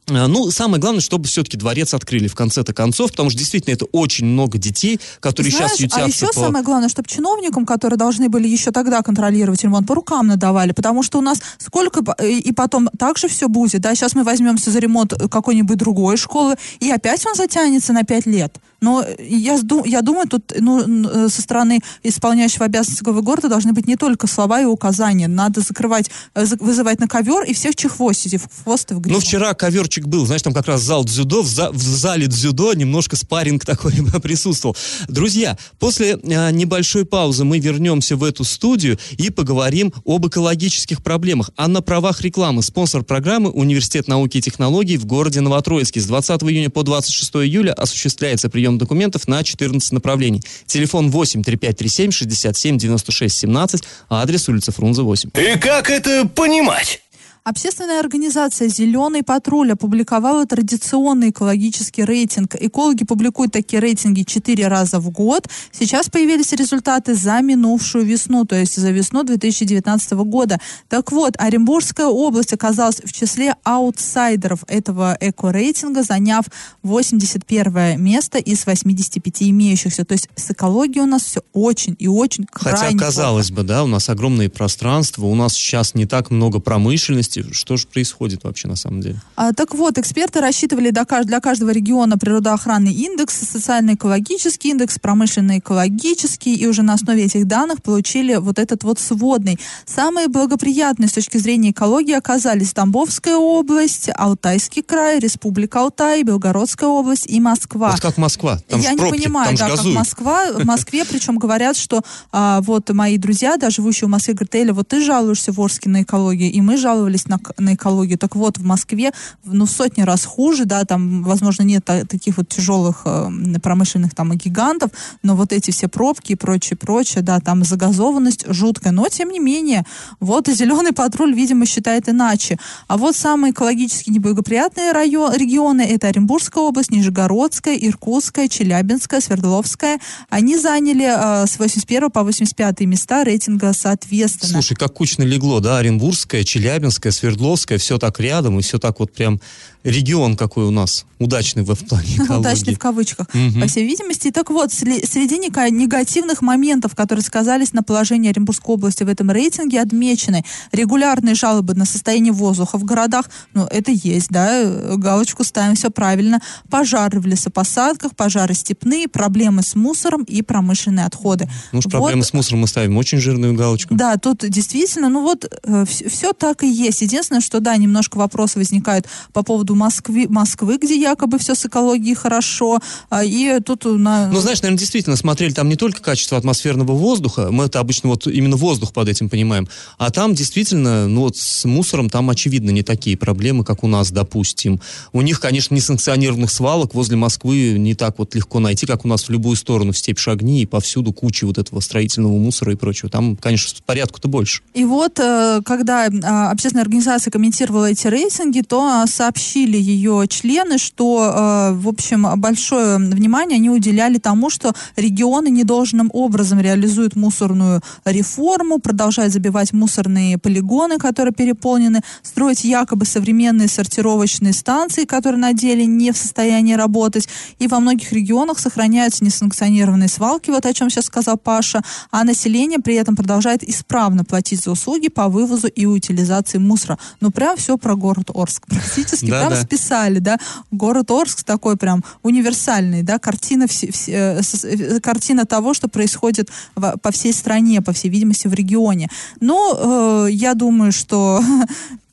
Ну, 0.09 0.51
самое 0.51 0.81
главное, 0.81 1.01
чтобы 1.01 1.27
все-таки 1.27 1.57
дворец 1.57 1.95
открыли 1.95 2.29
в 2.29 2.35
конце-то 2.35 2.73
концов, 2.73 3.11
потому 3.11 3.31
что 3.31 3.39
действительно 3.39 3.75
это 3.75 3.85
очень 3.87 4.27
много 4.27 4.59
детей, 4.59 5.01
которые 5.21 5.53
Знаешь, 5.53 5.73
сейчас 5.73 5.81
ютятся 5.81 6.05
а 6.05 6.09
еще 6.09 6.27
по... 6.29 6.41
самое 6.41 6.65
главное, 6.65 6.89
чтобы 6.89 7.09
чиновникам, 7.09 7.67
которые 7.67 7.99
должны 7.99 8.29
были 8.29 8.49
еще 8.49 8.71
тогда 8.71 9.03
контролировать 9.03 9.63
ремонт, 9.63 9.87
по 9.87 9.95
рукам 9.95 10.27
надавали, 10.27 10.73
потому 10.73 11.03
что 11.03 11.19
у 11.19 11.23
нас 11.23 11.41
сколько, 11.59 12.03
по- 12.03 12.17
и 12.23 12.53
потом 12.53 12.89
так 12.99 13.19
же 13.19 13.29
все 13.29 13.49
будет, 13.49 13.83
да, 13.83 13.95
сейчас 13.95 14.15
мы 14.15 14.25
возьмемся 14.25 14.71
за 14.71 14.79
ремонт 14.79 15.13
какой-нибудь 15.31 15.77
другой 15.77 16.17
школы, 16.17 16.57
и 16.81 16.91
опять 16.91 17.25
он 17.27 17.35
затянется 17.35 17.93
на 17.93 18.05
пять 18.05 18.27
лет. 18.27 18.59
Но 18.81 19.05
я, 19.19 19.59
я 19.87 20.03
думаю, 20.03 20.29
тут 20.29 20.53
ну, 20.59 20.81
э, 21.09 21.29
со 21.29 21.43
стороны 21.43 21.81
исполняющего 22.05 22.67
обязанности 22.67 23.03
главы 23.03 23.23
города 23.23 23.49
должны 23.49 23.73
быть 23.73 23.89
не 23.89 23.97
только 23.97 24.29
слова 24.29 24.61
и 24.61 24.65
указания. 24.67 25.27
Надо 25.27 25.63
закрывать, 25.63 26.11
э, 26.35 26.45
за- 26.45 26.57
вызывать 26.57 27.01
на 27.01 27.09
ковер 27.09 27.43
и 27.43 27.55
всех 27.55 27.75
чехвостить 27.75 28.35
и 28.35 28.37
в 28.37 28.49
хвост 28.63 28.91
и 28.93 28.95
в 28.95 29.01
гриву. 29.01 29.17
Ну, 29.17 29.21
вчера 29.21 29.53
коверчик 29.99 30.07
был, 30.07 30.27
знаешь, 30.27 30.43
там 30.43 30.53
как 30.53 30.67
раз 30.67 30.83
зал 30.83 31.05
дзюдо, 31.05 31.43
в, 31.43 31.47
за- 31.47 31.71
в 31.71 31.81
зале 31.81 32.27
дзюдо 32.27 32.73
немножко 32.75 33.17
спарринг 33.17 33.65
такой 33.67 33.93
присутствовал. 34.23 34.77
Друзья, 35.09 35.57
после 35.79 36.17
а, 36.17 36.51
небольшой 36.51 37.05
паузы 37.05 37.45
мы 37.45 37.59
вернемся 37.59 38.17
в 38.17 38.25
эту 38.25 38.45
студию 38.45 38.99
и 39.19 39.31
поговорим 39.31 39.93
об 40.05 40.27
экологических 40.27 41.03
проблемах. 41.03 41.51
А 41.57 41.69
на 41.69 41.83
правах 41.83 42.21
рекламы 42.23 42.63
спонсор 42.63 43.03
программы 43.03 43.51
Университет 43.51 44.09
науки 44.09 44.39
и 44.39 44.41
технологий 44.43 44.97
в 44.97 45.07
городе 45.07 45.41
Новотроицке. 45.41 46.01
С 46.01 46.07
20 46.07 46.43
июня 46.43 46.71
по 46.71 46.83
26 46.83 47.37
июля 47.37 47.73
осуществляется 47.73 48.49
прием 48.49 48.79
документов 48.79 49.29
на 49.29 49.43
14 49.43 49.93
направлений. 49.93 50.43
Телефон 50.67 51.11
8 51.11 51.43
3537 51.43 52.11
67 52.11 52.79
96 52.79 53.39
17, 53.39 53.83
а 54.09 54.23
адрес 54.23 54.49
улица 54.49 54.73
Фрунзе 54.73 55.03
8. 55.03 55.31
И 55.35 55.59
как 55.59 55.91
это 55.91 56.29
понимать? 56.29 57.01
Общественная 57.45 58.01
организация 58.01 58.69
«Зеленый 58.69 59.23
патруль» 59.23 59.73
опубликовала 59.73 60.47
традиционный 60.47 61.31
экологический 61.31 62.05
рейтинг. 62.05 62.55
Экологи 62.59 63.05
публикуют 63.05 63.53
такие 63.53 63.81
рейтинги 63.81 64.23
четыре 64.23 64.69
раза 64.69 65.01
в 65.01 65.11
год. 65.11 65.49
Сейчас 65.73 66.09
появились 66.09 66.53
результаты 66.53 67.15
за 67.15 67.41
минувшую 67.41 68.05
весну, 68.05 68.45
то 68.45 68.57
есть 68.57 68.77
за 68.77 68.91
весну 68.91 69.23
2019 69.25 70.13
года. 70.13 70.61
Так 70.89 71.13
вот, 71.13 71.35
Оренбургская 71.39 72.07
область 72.07 72.53
оказалась 72.53 73.01
в 73.05 73.13
числе 73.13 73.55
аутсайдеров 73.65 74.65
этого 74.67 75.17
эко-рейтинга, 75.21 76.03
заняв 76.03 76.45
81 76.83 78.03
место 78.03 78.39
из 78.39 78.67
85 78.67 79.43
имеющихся. 79.45 80.05
То 80.05 80.13
есть 80.13 80.29
с 80.37 80.51
экологией 80.51 81.03
у 81.03 81.07
нас 81.07 81.23
все 81.23 81.41
очень 81.53 81.97
и 81.99 82.09
очень 82.09 82.47
Хотя, 82.53 82.77
крайне 82.77 82.99
казалось 82.99 83.51
бы, 83.51 83.63
да, 83.63 83.85
у 83.85 83.87
нас 83.87 84.09
огромные 84.09 84.49
пространства, 84.49 85.27
у 85.27 85.35
нас 85.35 85.55
сейчас 85.55 85.95
не 85.95 86.07
так 86.07 86.31
много 86.31 86.59
промышленности. 86.61 87.28
Что 87.53 87.77
же 87.77 87.87
происходит 87.87 88.45
вообще 88.45 88.69
на 88.69 88.77
самом 88.77 89.01
деле? 89.01 89.21
А, 89.37 89.53
так 89.53 89.75
вот, 89.75 89.99
эксперты 89.99 90.41
рассчитывали 90.41 90.91
каж- 90.91 91.27
для 91.27 91.41
каждого 91.41 91.71
региона 91.71 92.19
природоохранный 92.19 92.93
индекс, 92.93 93.35
социально-экологический 93.53 94.71
индекс, 94.71 94.99
промышленно-экологический, 94.99 96.55
и 96.55 96.67
уже 96.67 96.83
на 96.83 96.95
основе 96.95 97.25
этих 97.25 97.47
данных 97.47 97.83
получили 97.83 98.37
вот 98.37 98.59
этот 98.59 98.85
вот 98.85 98.99
сводный. 98.99 99.59
Самые 99.87 100.29
благоприятные 100.29 101.09
с 101.09 101.13
точки 101.13 101.39
зрения 101.39 101.71
экологии 101.71 102.15
оказались 102.15 102.73
Тамбовская 102.73 103.37
область, 103.37 104.11
Алтайский 104.15 104.83
край, 104.83 105.19
Республика 105.19 105.81
Алтай, 105.81 106.23
Белгородская 106.23 106.89
область 106.89 107.27
и 107.27 107.41
Москва. 107.41 107.91
Вот 107.93 108.01
как 108.01 108.17
Москва, 108.17 108.59
там 108.69 108.81
Я 108.81 108.91
же 108.91 108.95
не 108.95 108.99
пробки, 108.99 109.23
понимаю, 109.23 109.57
там 109.57 109.69
да, 109.69 109.77
как. 109.77 109.85
Москва, 109.87 110.53
в 110.53 110.65
Москве, 110.65 111.05
причем 111.05 111.39
говорят, 111.39 111.77
что 111.77 112.03
а, 112.33 112.61
вот 112.63 112.91
мои 112.91 113.19
друзья, 113.19 113.57
да, 113.57 113.71
живущие 113.71 114.09
в 114.09 114.11
Москве, 114.11 114.35
говорят, 114.35 114.55
Эля, 114.55 114.73
вот 114.73 114.89
ты 114.89 115.03
жалуешься 115.05 115.53
в 115.53 115.61
Орске 115.61 115.89
на 115.89 116.03
экологию, 116.03 116.51
и 116.51 116.61
мы 116.61 116.77
жаловались 116.77 117.18
на, 117.27 117.39
к- 117.39 117.55
на 117.59 117.75
экологию. 117.75 118.19
Так 118.19 118.37
вот, 118.37 118.59
в 118.59 118.65
Москве, 118.65 119.13
ну, 119.45 119.67
сотни 119.67 120.03
раз 120.03 120.25
хуже, 120.25 120.65
да, 120.65 120.85
там, 120.85 121.23
возможно, 121.25 121.63
нет 121.63 121.85
та- 121.85 122.05
таких 122.05 122.37
вот 122.37 122.49
тяжелых 122.49 123.03
э, 123.05 123.31
промышленных 123.63 124.15
там 124.15 124.33
гигантов, 124.37 124.91
но 125.23 125.35
вот 125.37 125.53
эти 125.53 125.71
все 125.71 125.89
пробки 125.89 126.33
и 126.33 126.35
прочее, 126.35 126.77
прочее, 126.77 127.23
да, 127.23 127.41
там 127.41 127.65
загазованность 127.65 128.45
жуткая. 128.49 128.93
Но, 128.93 129.09
тем 129.09 129.31
не 129.31 129.41
менее, 129.41 129.85
вот 130.21 130.49
и 130.49 130.55
зеленый 130.55 130.93
патруль, 130.93 131.35
видимо, 131.35 131.67
считает 131.67 132.09
иначе. 132.09 132.59
А 132.87 132.97
вот 132.97 133.17
самые 133.17 133.53
экологически 133.53 134.11
неблагоприятные 134.11 134.93
район, 134.93 135.35
регионы 135.35 135.83
это 135.83 136.09
Оренбургская 136.09 136.63
область, 136.65 136.91
Нижегородская, 136.91 137.77
Иркутская, 137.77 138.49
Челябинская, 138.49 139.21
Свердловская. 139.21 139.99
Они 140.29 140.57
заняли 140.59 141.05
э, 141.09 141.47
с 141.47 141.59
81 141.59 142.11
по 142.11 142.23
85 142.23 142.81
места 142.81 143.25
рейтинга 143.25 143.73
соответственно. 143.73 144.53
Слушай, 144.53 144.77
как 144.77 144.95
кучно 144.95 145.23
легло, 145.23 145.61
да, 145.61 145.79
Оренбургская, 145.79 146.45
Челябинская, 146.45 147.08
Свердловская, 147.13 147.79
все 147.79 147.99
так 147.99 148.21
рядом, 148.21 148.59
и 148.59 148.63
все 148.63 148.79
так 148.79 149.01
вот 149.01 149.13
прям 149.13 149.41
регион 149.85 150.37
какой 150.37 150.65
у 150.65 150.71
нас, 150.71 151.07
удачный 151.19 151.63
в 151.63 151.75
плане 151.87 152.07
экологии. 152.17 152.41
Удачный 152.41 152.75
в 152.75 152.79
кавычках, 152.79 153.27
Мгм. 153.33 153.61
по 153.61 153.67
всей 153.69 153.87
видимости. 153.87 154.31
Так 154.31 154.51
вот, 154.51 154.73
среди 154.73 155.39
негативных 155.39 156.43
моментов, 156.43 156.95
которые 156.95 157.25
сказались 157.25 157.73
на 157.73 157.83
положении 157.83 158.31
Оренбургской 158.31 158.75
области 158.75 159.05
в 159.05 159.09
этом 159.09 159.31
рейтинге, 159.31 159.81
отмечены 159.81 160.45
регулярные 160.73 161.35
жалобы 161.35 161.75
на 161.75 161.85
состояние 161.85 162.33
воздуха 162.33 162.77
в 162.79 162.85
городах. 162.85 163.27
Ну, 163.55 163.65
это 163.67 163.91
есть, 163.93 164.29
да, 164.31 164.63
э, 164.63 164.97
галочку 164.97 165.45
ставим, 165.45 165.75
все 165.77 165.91
правильно. 165.91 166.41
Пожары 166.71 167.21
в 167.21 167.27
лесопосадках, 167.27 168.15
пожары 168.17 168.55
степные, 168.55 169.09
проблемы 169.09 169.63
с 169.63 169.75
мусором 169.75 170.25
и 170.25 170.43
промышленные 170.43 171.07
отходы. 171.07 171.49
Ну 171.73 171.79
уж 171.79 171.85
Вот 171.87 171.93
проблемы 171.93 172.25
с 172.25 172.33
мусором 172.33 172.61
мы 172.61 172.67
ставим 172.69 172.97
очень 172.97 173.19
жирную 173.19 173.55
галочку. 173.55 173.95
Да, 173.95 174.17
тут 174.17 174.45
действительно, 174.49 175.09
ну 175.09 175.23
вот 175.23 175.47
все, 175.87 176.33
так 176.33 176.63
и 176.65 176.69
есть. 176.69 176.98
Единственное, 177.05 177.41
что 177.41 177.61
да, 177.61 177.77
немножко 177.77 178.17
вопросы 178.17 178.59
возникают 178.59 179.07
по 179.33 179.43
поводу 179.43 179.75
Москвы, 179.75 180.27
Москвы, 180.29 180.79
где 180.81 181.01
якобы 181.01 181.39
все 181.39 181.55
с 181.55 181.67
экологией 181.67 182.15
хорошо, 182.15 182.81
а, 183.11 183.25
и 183.25 183.61
тут 183.61 183.85
на... 183.85 184.29
Ну, 184.29 184.41
знаешь, 184.41 184.63
наверное, 184.63 184.79
действительно 184.79 185.17
смотрели 185.17 185.53
там 185.53 185.69
не 185.69 185.77
только 185.77 186.03
качество 186.03 186.37
атмосферного 186.39 186.93
воздуха, 186.93 187.49
мы 187.51 187.65
это 187.65 187.81
обычно 187.81 188.11
вот 188.11 188.27
именно 188.27 188.57
воздух 188.57 188.93
под 188.93 189.09
этим 189.09 189.29
понимаем, 189.29 189.69
а 189.99 190.11
там 190.11 190.35
действительно, 190.35 191.09
ну 191.09 191.23
вот 191.23 191.37
с 191.37 191.65
мусором 191.65 192.11
там 192.11 192.31
очевидно 192.31 192.71
не 192.71 192.83
такие 192.83 193.17
проблемы, 193.17 193.65
как 193.65 193.85
у 193.85 193.87
нас, 193.87 194.11
допустим. 194.11 194.81
У 195.13 195.23
них, 195.23 195.41
конечно, 195.41 195.75
несанкционированных 195.75 196.51
свалок 196.51 196.95
возле 196.95 197.17
Москвы 197.17 197.77
не 197.79 197.95
так 197.95 198.19
вот 198.19 198.35
легко 198.35 198.61
найти, 198.61 198.87
как 198.87 199.05
у 199.05 199.09
нас 199.09 199.25
в 199.25 199.31
любую 199.31 199.57
сторону, 199.57 199.93
в 199.93 199.99
степь 199.99 200.19
шагни, 200.19 200.63
и 200.63 200.67
повсюду 200.67 201.13
куча 201.13 201.47
вот 201.47 201.59
этого 201.59 201.81
строительного 201.81 202.37
мусора 202.39 202.73
и 202.73 202.77
прочего. 202.77 203.11
Там, 203.11 203.37
конечно, 203.37 203.79
порядку-то 203.85 204.29
больше. 204.29 204.63
И 204.75 204.85
вот, 204.85 205.19
э, 205.19 205.61
когда 205.65 206.07
э, 206.07 206.11
общественная 206.51 206.85
организация 206.89 207.31
комментировала 207.31 207.91
эти 207.91 208.07
рейтинги, 208.07 208.63
то 208.63 209.05
э, 209.05 209.07
сообщили 209.07 209.77
ее 209.77 210.25
члены, 210.27 210.79
что, 210.79 211.23
э, 211.23 211.73
в 211.75 211.87
общем, 211.87 212.27
большое 212.37 212.97
внимание 212.97 213.57
они 213.57 213.69
уделяли 213.69 214.17
тому, 214.17 214.49
что 214.49 214.73
регионы 214.97 215.49
недолжным 215.51 216.11
образом 216.15 216.61
реализуют 216.61 217.15
мусорную 217.15 217.83
реформу, 218.07 218.79
продолжают 218.79 219.35
забивать 219.35 219.75
мусорные 219.75 220.39
полигоны, 220.39 220.97
которые 220.97 221.35
переполнены, 221.35 222.01
строить 222.23 222.65
якобы 222.65 223.05
современные 223.05 223.69
сортировочные 223.69 224.55
станции, 224.55 225.05
которые 225.05 225.41
на 225.41 225.53
деле 225.53 225.85
не 225.85 226.11
в 226.11 226.17
состоянии 226.17 226.73
работать. 226.73 227.29
И 227.59 227.67
во 227.69 227.81
многих 227.81 228.13
регионах 228.13 228.59
сохраняются 228.59 229.25
несанкционированные 229.25 230.09
свалки, 230.09 230.49
вот 230.49 230.65
о 230.65 230.73
чем 230.73 230.89
сейчас 230.89 231.05
сказал 231.05 231.37
Паша, 231.37 231.83
а 232.11 232.25
население 232.25 232.79
при 232.79 232.95
этом 232.95 233.15
продолжает 233.15 233.63
исправно 233.63 234.25
платить 234.25 234.63
за 234.63 234.71
услуги 234.71 235.09
по 235.09 235.29
вывозу 235.29 235.67
и 235.67 235.85
утилизации 235.85 236.57
мусора. 236.57 236.78
Ну, 237.21 237.31
прям 237.31 237.57
все 237.57 237.77
про 237.79 237.95
город 237.97 238.31
Орск. 238.35 238.67
Практически 238.67 239.31
Да, 239.31 239.41
прям 239.41 239.51
да. 239.51 239.63
списали, 239.63 240.19
да. 240.19 240.39
Город 240.71 241.11
Орск 241.11 241.43
такой 241.45 241.77
прям 241.77 242.05
универсальный, 242.23 243.03
да, 243.03 243.19
картина, 243.19 243.67
все- 243.67 243.91
все- 243.93 244.13
э, 244.13 244.41
э, 244.65 245.01
картина 245.01 245.45
того, 245.47 245.75
что 245.75 245.89
происходит 245.89 246.51
по 246.75 247.11
всей 247.11 247.33
стране, 247.33 247.83
по 247.83 247.93
всей 247.93 248.09
видимости, 248.11 248.49
в 248.49 248.55
регионе. 248.55 249.09
Но 249.41 250.27
э, 250.27 250.33
я 250.33 250.55
думаю, 250.55 250.93
что 250.93 251.43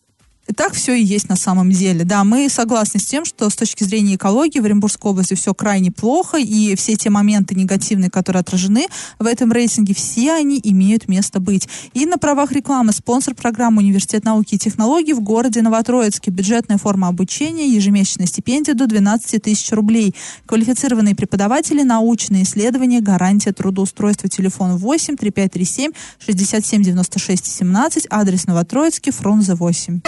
так 0.54 0.74
все 0.74 0.94
и 0.94 1.04
есть 1.04 1.28
на 1.30 1.36
самом 1.36 1.72
деле. 1.72 2.06
Да, 2.06 2.24
мы 2.24 2.50
согласны 2.50 3.00
с 3.00 3.06
тем, 3.06 3.26
что 3.26 3.50
с 3.50 3.56
точки 3.56 3.84
зрения 3.84 4.16
экологии 4.16 4.60
в 4.60 4.66
Оренбургской 4.66 5.12
области 5.12 5.34
все 5.34 5.54
крайне 5.54 5.92
плохо, 5.92 6.38
и 6.38 6.76
все 6.76 6.96
те 6.96 7.10
моменты 7.10 7.56
негативные, 7.56 8.12
которые 8.12 8.42
отражены 8.42 8.88
в 9.18 9.26
этом 9.26 9.52
рейтинге, 9.52 9.96
все 9.96 10.34
они 10.34 10.60
имеют 10.64 11.08
место 11.08 11.40
быть. 11.40 11.68
И 11.94 12.06
на 12.06 12.18
правах 12.18 12.52
рекламы 12.52 12.92
спонсор 12.92 13.34
программы 13.34 13.80
Университет 13.80 14.24
науки 14.24 14.56
и 14.56 14.58
технологий 14.58 15.14
в 15.14 15.22
городе 15.22 15.62
Новотроицке. 15.62 16.30
Бюджетная 16.32 16.78
форма 16.78 17.08
обучения, 17.08 17.68
ежемесячная 17.68 18.28
стипендия 18.28 18.76
до 18.76 18.86
12 18.88 19.42
тысяч 19.42 19.72
рублей. 19.72 20.14
Квалифицированные 20.46 21.16
преподаватели, 21.16 21.82
научные 21.82 22.44
исследования, 22.44 23.02
гарантия 23.02 23.52
трудоустройства. 23.52 24.30
Телефон 24.30 24.78
8 24.78 25.18
3537 25.18 25.92
67 26.20 26.84
96 26.84 27.46
17, 27.46 28.08
адрес 28.10 28.46
Новотроицкий, 28.46 29.12
Фрунзе 29.12 29.56
8. 29.56 30.02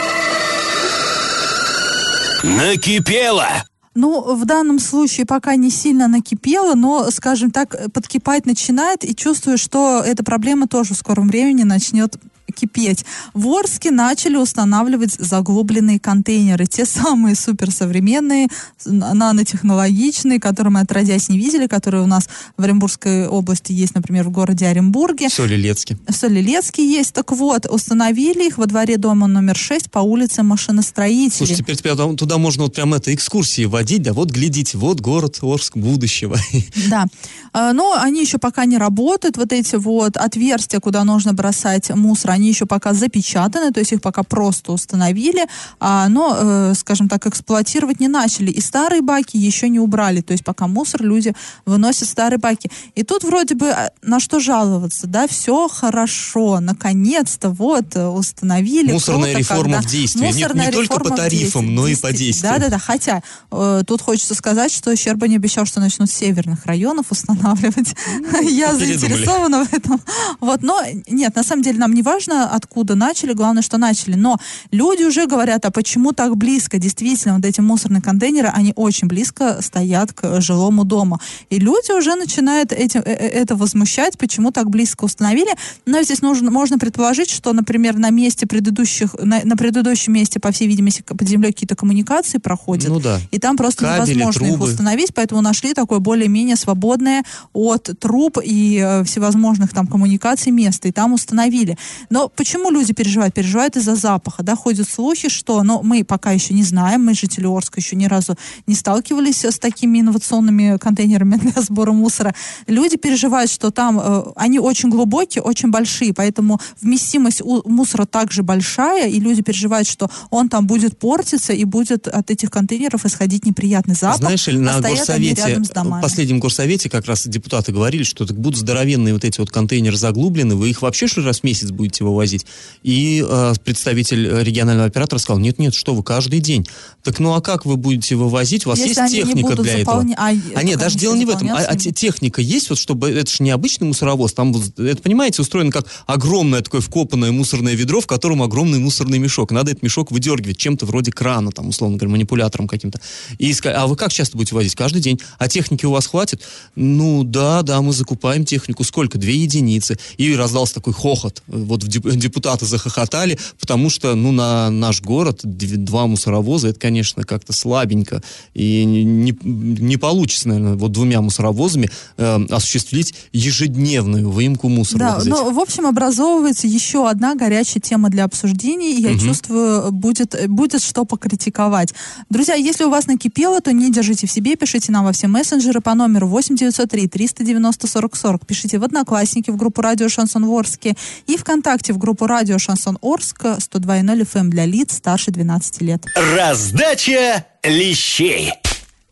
Накипело! 2.44 3.48
Ну, 3.96 4.36
в 4.36 4.46
данном 4.46 4.78
случае 4.78 5.26
пока 5.26 5.56
не 5.56 5.72
сильно 5.72 6.08
накипело, 6.08 6.76
но, 6.76 7.10
скажем 7.10 7.50
так, 7.50 7.76
подкипать 7.94 8.46
начинает, 8.46 9.04
и 9.04 9.16
чувствую, 9.16 9.58
что 9.58 10.04
эта 10.06 10.24
проблема 10.24 10.68
тоже 10.68 10.94
в 10.94 10.98
скором 10.98 11.30
времени 11.30 11.64
начнет 11.64 12.16
кипеть. 12.58 13.06
В 13.34 13.48
Орске 13.48 13.92
начали 13.92 14.36
устанавливать 14.36 15.14
заглубленные 15.14 16.00
контейнеры. 16.00 16.66
Те 16.66 16.86
самые 16.86 17.36
суперсовременные, 17.36 18.48
нанотехнологичные, 18.86 20.40
которые 20.40 20.72
мы 20.72 20.80
отродясь 20.82 21.30
не 21.30 21.38
видели, 21.38 21.68
которые 21.68 22.04
у 22.04 22.08
нас 22.08 22.28
в 22.58 22.64
Оренбургской 22.64 23.28
области 23.28 23.72
есть, 23.72 23.96
например, 23.96 24.26
в 24.26 24.32
городе 24.32 24.68
Оренбурге. 24.68 25.30
В 25.30 25.34
Солилецке. 25.34 25.98
В 26.08 26.14
Солилецке 26.14 26.86
есть. 26.86 27.14
Так 27.14 27.32
вот, 27.32 27.66
установили 27.66 28.48
их 28.48 28.58
во 28.58 28.66
дворе 28.66 28.98
дома 28.98 29.28
номер 29.28 29.56
6 29.56 29.92
по 29.92 30.00
улице 30.00 30.44
Машиностроителей. 30.44 31.30
Слушай, 31.32 31.56
теперь 31.56 31.76
тебя 31.78 31.96
туда 32.16 32.38
можно 32.38 32.64
вот 32.64 32.74
прям 32.74 32.94
это 32.94 33.14
экскурсии 33.14 33.66
водить, 33.66 34.02
да 34.02 34.14
вот 34.14 34.32
глядите, 34.32 34.78
вот 34.78 35.02
город 35.02 35.40
Орск 35.42 35.78
будущего. 35.78 36.38
Да. 36.90 37.06
А, 37.54 37.74
Но 37.74 37.94
они 38.00 38.22
еще 38.22 38.38
пока 38.38 38.66
не 38.66 38.78
работают. 38.78 39.38
Вот 39.38 39.52
эти 39.52 39.76
вот 39.76 40.16
отверстия, 40.16 40.80
куда 40.80 41.04
нужно 41.04 41.34
бросать 41.34 41.90
мусор, 41.90 42.32
они 42.32 42.47
еще 42.48 42.66
пока 42.66 42.94
запечатаны, 42.94 43.72
то 43.72 43.80
есть 43.80 43.92
их 43.94 44.02
пока 44.02 44.24
просто 44.24 44.72
установили, 44.72 45.48
а, 45.80 46.08
но, 46.10 46.38
э, 46.40 46.74
скажем 46.76 47.10
так, 47.10 47.26
эксплуатировать 47.28 48.00
не 48.00 48.08
начали. 48.08 48.52
И 48.52 48.62
старые 48.62 49.02
баки 49.02 49.38
еще 49.38 49.70
не 49.70 49.80
убрали, 49.80 50.22
то 50.22 50.32
есть 50.34 50.44
пока 50.44 50.68
мусор 50.68 51.02
люди 51.04 51.34
выносят 51.66 52.08
старые 52.10 52.38
баки. 52.40 52.70
И 52.96 53.04
тут 53.04 53.24
вроде 53.24 53.56
бы 53.56 53.70
а, 53.70 53.92
на 54.02 54.20
что 54.20 54.40
жаловаться, 54.40 55.08
да, 55.08 55.28
все 55.28 55.68
хорошо, 55.68 56.60
наконец-то 56.60 57.50
вот 57.50 57.96
э, 57.96 58.08
установили. 58.08 58.92
Мусорная 58.92 59.34
Круто, 59.34 59.40
реформа 59.40 59.64
когда- 59.76 59.82
в 59.88 59.92
действии. 59.92 60.20
Не- 60.22 60.28
Мусорная 60.34 60.66
не 60.68 60.72
только 60.72 61.00
по 61.00 61.10
тарифам, 61.12 61.74
но 61.76 61.88
и 61.88 61.96
по 61.96 62.12
действиям. 62.12 62.54
Да-да-да, 62.54 62.78
хотя 62.80 63.22
э, 63.52 63.82
тут 63.86 64.02
хочется 64.02 64.36
сказать, 64.36 64.72
что 64.72 64.96
Щерба 64.96 65.28
не 65.28 65.36
обещал, 65.36 65.66
что 65.66 65.80
начнут 65.80 66.10
с 66.10 66.14
северных 66.14 66.66
районов 66.66 67.08
устанавливать. 67.10 67.96
Я 68.44 68.74
передумали. 68.74 68.86
заинтересована 68.98 69.66
в 69.66 69.74
этом. 69.74 70.02
Вот, 70.40 70.62
но 70.62 70.82
нет, 71.08 71.36
на 71.36 71.44
самом 71.44 71.64
деле 71.64 71.80
нам 71.80 71.94
не 71.94 72.02
важно, 72.04 72.37
откуда 72.46 72.96
начали, 72.96 73.34
главное, 73.34 73.62
что 73.62 73.78
начали. 73.78 74.16
Но 74.16 74.38
люди 74.72 75.04
уже 75.04 75.28
говорят, 75.28 75.66
а 75.66 75.72
почему 75.72 76.14
так 76.14 76.38
близко? 76.38 76.78
Действительно, 76.78 77.36
вот 77.36 77.46
эти 77.46 77.62
мусорные 77.62 78.02
контейнеры, 78.02 78.50
они 78.50 78.74
очень 78.76 79.08
близко 79.08 79.62
стоят 79.62 80.14
к 80.14 80.42
жилому 80.42 80.84
дому. 80.84 81.20
И 81.50 81.60
люди 81.60 81.92
уже 81.92 82.16
начинают 82.16 82.72
этим, 82.72 83.02
э, 83.02 83.12
э, 83.12 83.28
это 83.28 83.56
возмущать, 83.56 84.18
почему 84.18 84.52
так 84.52 84.70
близко 84.70 85.06
установили. 85.06 85.52
Но 85.86 86.02
здесь 86.02 86.22
нужно, 86.22 86.52
можно 86.52 86.78
предположить, 86.78 87.30
что, 87.30 87.54
например, 87.54 87.98
на 87.98 88.10
месте 88.10 88.48
предыдущих, 88.48 89.14
на, 89.16 89.42
на 89.44 89.56
предыдущем 89.56 90.14
месте, 90.14 90.40
по 90.40 90.52
всей 90.52 90.68
видимости, 90.68 91.02
под 91.02 91.28
землей 91.28 91.52
какие-то 91.52 91.76
коммуникации 91.76 92.38
проходят. 92.38 92.90
Ну 92.90 93.00
да. 93.00 93.20
И 93.32 93.40
там 93.40 93.58
просто 93.58 93.86
Кабели, 93.86 94.20
невозможно 94.20 94.46
их 94.46 94.54
трубы. 94.54 94.72
установить, 94.72 95.14
поэтому 95.14 95.42
нашли 95.42 95.74
такое 95.74 96.00
более-менее 96.00 96.56
свободное 96.56 97.24
от 97.54 97.90
труб 98.00 98.38
и 98.44 98.80
э, 98.84 99.04
всевозможных 99.04 99.74
там 99.74 99.88
коммуникаций 99.88 100.52
место, 100.52 100.88
и 100.88 100.92
там 100.92 101.14
установили. 101.14 101.78
Но 102.10 102.27
почему 102.36 102.70
люди 102.70 102.94
переживают? 102.94 103.34
Переживают 103.34 103.76
из-за 103.78 103.96
запаха, 103.96 104.44
да, 104.44 104.56
ходят 104.56 104.90
слухи, 104.90 105.30
что, 105.30 105.64
но 105.64 105.82
мы 105.82 106.04
пока 106.04 106.32
еще 106.32 106.54
не 106.54 106.64
знаем, 106.64 107.06
мы, 107.06 107.14
жители 107.14 107.46
Орска, 107.46 107.80
еще 107.80 107.96
ни 107.96 108.06
разу 108.06 108.36
не 108.66 108.76
сталкивались 108.76 109.46
с 109.46 109.60
такими 109.60 110.00
инновационными 110.00 110.78
контейнерами 110.78 111.36
для 111.42 111.62
сбора 111.62 111.92
мусора. 111.92 112.36
Люди 112.68 112.98
переживают, 112.98 113.52
что 113.52 113.72
там 113.72 114.00
э, 114.00 114.24
они 114.36 114.60
очень 114.60 114.90
глубокие, 114.90 115.42
очень 115.42 115.70
большие, 115.70 116.14
поэтому 116.14 116.60
вместимость 116.82 117.42
у 117.42 117.68
мусора 117.70 118.06
также 118.06 118.44
большая, 118.44 119.10
и 119.10 119.20
люди 119.20 119.42
переживают, 119.42 119.88
что 119.88 120.10
он 120.30 120.50
там 120.50 120.68
будет 120.68 120.98
портиться, 120.98 121.54
и 121.54 121.64
будет 121.64 122.08
от 122.08 122.32
этих 122.32 122.52
контейнеров 122.52 123.06
исходить 123.06 123.46
неприятный 123.46 123.96
запах. 123.96 124.20
Знаешь, 124.20 124.48
или 124.48 124.58
на 124.58 124.80
горсовете, 124.82 125.62
в 125.62 126.02
последнем 126.02 126.40
горсовете 126.40 126.90
как 126.90 127.06
раз 127.06 127.28
депутаты 127.28 127.72
говорили, 127.72 128.04
что 128.04 128.26
так 128.26 128.38
будут 128.38 128.60
здоровенные 128.60 129.14
вот 129.14 129.24
эти 129.24 129.40
вот 129.40 129.52
контейнеры 129.52 129.98
заглублены, 129.98 130.56
вы 130.56 130.70
их 130.70 130.82
вообще 130.82 131.08
что 131.08 131.22
раз 131.22 131.42
в 131.42 131.44
месяц 131.44 131.72
будете 131.72 132.04
вывозить? 132.18 132.46
И 132.84 133.24
э, 133.28 133.54
представитель 133.64 134.28
э, 134.28 134.44
регионального 134.44 134.88
оператора 134.88 135.20
сказал, 135.20 135.40
нет-нет, 135.40 135.74
что 135.76 135.94
вы, 135.94 136.04
каждый 136.04 136.40
день. 136.40 136.68
Так 137.04 137.20
ну 137.20 137.34
а 137.34 137.42
как 137.42 137.66
вы 137.66 137.78
будете 137.78 138.16
вывозить? 138.16 138.66
У 138.66 138.70
вас 138.70 138.80
Если 138.80 139.00
есть 139.02 139.14
техника 139.14 139.56
для 139.56 139.78
заполня- 139.80 140.14
этого? 140.14 140.28
а, 140.56 140.60
А 140.60 140.64
нет, 140.64 140.80
даже 140.80 140.98
дело 140.98 141.16
не 141.16 141.26
в 141.26 141.30
этом. 141.30 141.50
А, 141.50 141.58
а 141.60 141.76
техника 141.78 142.42
есть, 142.42 142.70
вот 142.70 142.80
чтобы 142.80 143.10
это 143.10 143.30
же 143.32 143.44
не 143.44 143.52
обычный 143.52 143.88
мусоровоз, 143.88 144.34
там, 144.34 144.54
это, 144.78 145.02
понимаете, 145.02 145.42
устроено 145.42 145.72
как 145.72 145.86
огромное 146.06 146.62
такое 146.62 146.82
вкопанное 146.82 147.32
мусорное 147.32 147.76
ведро, 147.76 148.02
в 148.02 148.08
котором 148.08 148.42
огромный 148.42 148.80
мусорный 148.80 149.20
мешок. 149.20 149.52
Надо 149.52 149.72
этот 149.72 149.84
мешок 149.84 150.12
выдергивать 150.12 150.58
чем-то 150.58 150.86
вроде 150.86 151.12
крана, 151.12 151.52
там, 151.52 151.70
условно 151.70 151.98
говоря, 151.98 152.12
манипулятором 152.14 152.68
каким-то. 152.68 153.00
И 153.38 153.52
ска- 153.52 153.72
а 153.72 153.88
вы 153.88 153.96
как 153.96 154.12
часто 154.12 154.38
будете 154.38 154.56
возить? 154.56 154.76
Каждый 154.76 155.02
день. 155.02 155.20
А 155.38 155.48
техники 155.48 155.86
у 155.86 155.92
вас 155.92 156.08
хватит? 156.08 156.42
Ну, 156.76 157.24
да, 157.24 157.62
да, 157.62 157.82
мы 157.82 157.94
закупаем 157.94 158.46
технику. 158.46 158.84
Сколько? 158.84 159.18
Две 159.18 159.36
единицы. 159.38 159.98
И 160.18 160.34
раздался 160.36 160.76
такой 160.76 160.94
хохот. 160.94 161.44
Вот 161.48 161.84
в 161.84 161.88
депутаты 162.00 162.66
захохотали, 162.66 163.38
потому 163.60 163.90
что, 163.90 164.16
ну, 164.16 164.32
на 164.32 164.70
наш 164.70 165.02
город 165.02 165.42
дв- 165.44 165.78
два 165.78 166.08
мусоровоза, 166.08 166.70
это, 166.70 166.80
конечно, 166.80 167.24
как-то 167.24 167.54
слабенько. 167.54 168.22
И 168.54 168.86
не, 168.86 169.38
не- 169.44 169.98
получится, 169.98 170.48
наверное, 170.48 170.76
вот 170.76 170.92
двумя 170.92 171.22
мусоровозами 171.22 171.90
э, 172.18 172.46
осуществить 172.50 173.16
ежедневную 173.34 174.30
выемку 174.30 174.70
мусора. 174.70 175.00
Да, 175.00 175.16
вот 175.18 175.28
ну, 175.28 175.52
в 175.52 175.60
общем, 175.60 175.86
образовывается 175.86 176.68
еще 176.68 177.10
одна 177.10 177.36
горячая 177.36 177.82
тема 177.82 178.10
для 178.10 178.26
обсуждений, 178.26 178.98
и 178.98 179.02
я 179.02 179.18
чувствую, 179.18 179.92
будет, 179.92 180.36
будет 180.48 180.84
что 180.84 181.06
покритиковать. 181.06 181.94
Друзья, 182.30 182.56
если 182.56 182.84
у 182.84 182.90
вас 182.90 183.08
накипело, 183.08 183.60
то 183.62 183.72
не 183.72 183.92
держите 183.92 184.28
в 184.28 184.32
себе, 184.32 184.56
пишите 184.56 184.92
нам 184.92 185.06
во 185.06 185.12
все 185.12 185.28
мессенджеры 185.28 185.82
по 185.82 185.94
номеру 185.96 186.28
8903 186.28 187.08
390 187.08 187.88
40 187.88 188.16
40. 188.16 188.46
Пишите 188.46 188.78
в 188.80 188.84
Одноклассники, 188.84 189.50
в 189.50 189.58
группу 189.58 189.82
Радио 189.82 190.10
Шансон 190.10 190.44
Орске 190.46 190.96
и 191.26 191.38
ВКонтакте 191.38 191.87
в 191.94 191.98
группу 191.98 192.28
Радио 192.28 192.58
Шансон 192.58 192.98
Орск 193.02 193.44
102.0 193.44 194.22
FM 194.22 194.40
эм 194.40 194.50
для 194.50 194.66
лиц 194.66 194.96
старше 194.96 195.32
12 195.32 195.82
лет. 195.82 196.06
Раздача 196.36 197.46
лещей. 197.64 198.54